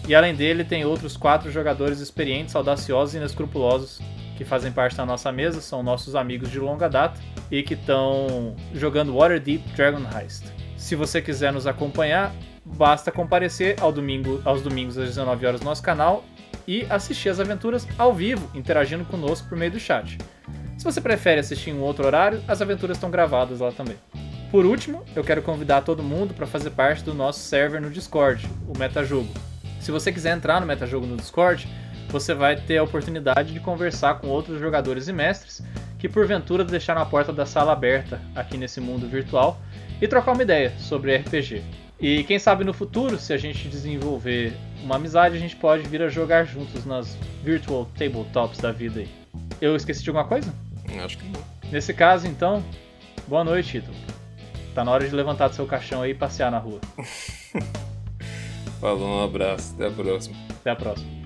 [0.07, 4.01] e além dele tem outros quatro jogadores experientes, audaciosos e inescrupulosos
[4.37, 7.21] que fazem parte da nossa mesa, são nossos amigos de longa data
[7.51, 10.45] e que estão jogando Waterdeep Dragon Heist.
[10.79, 12.33] Se você quiser nos acompanhar,
[12.65, 16.25] basta comparecer ao domingo, aos domingos às 19 horas no nosso canal
[16.69, 20.17] e assistir as aventuras ao vivo, interagindo conosco por meio do chat.
[20.79, 23.97] Se você prefere assistir em um outro horário, as aventuras estão gravadas lá também.
[24.53, 28.49] Por último, eu quero convidar todo mundo para fazer parte do nosso server no Discord,
[28.67, 29.29] o Metajogo.
[29.81, 31.69] Se você quiser entrar no Metajogo no Discord,
[32.09, 35.61] você vai ter a oportunidade de conversar com outros jogadores e mestres
[35.99, 39.61] que porventura deixaram a porta da sala aberta aqui nesse mundo virtual
[40.01, 41.63] e trocar uma ideia sobre RPG.
[42.01, 46.01] E quem sabe no futuro, se a gente desenvolver uma amizade, a gente pode vir
[46.01, 49.09] a jogar juntos nas virtual tabletops da vida aí.
[49.61, 50.55] Eu esqueci de alguma coisa?
[51.05, 51.43] Acho que não.
[51.73, 52.63] Nesse caso, então,
[53.27, 53.91] boa noite, Ito.
[54.75, 56.81] Tá na hora de levantar do seu caixão aí e passear na rua.
[58.81, 60.37] Falou, um abraço, até a próxima.
[60.61, 61.18] Até a próxima.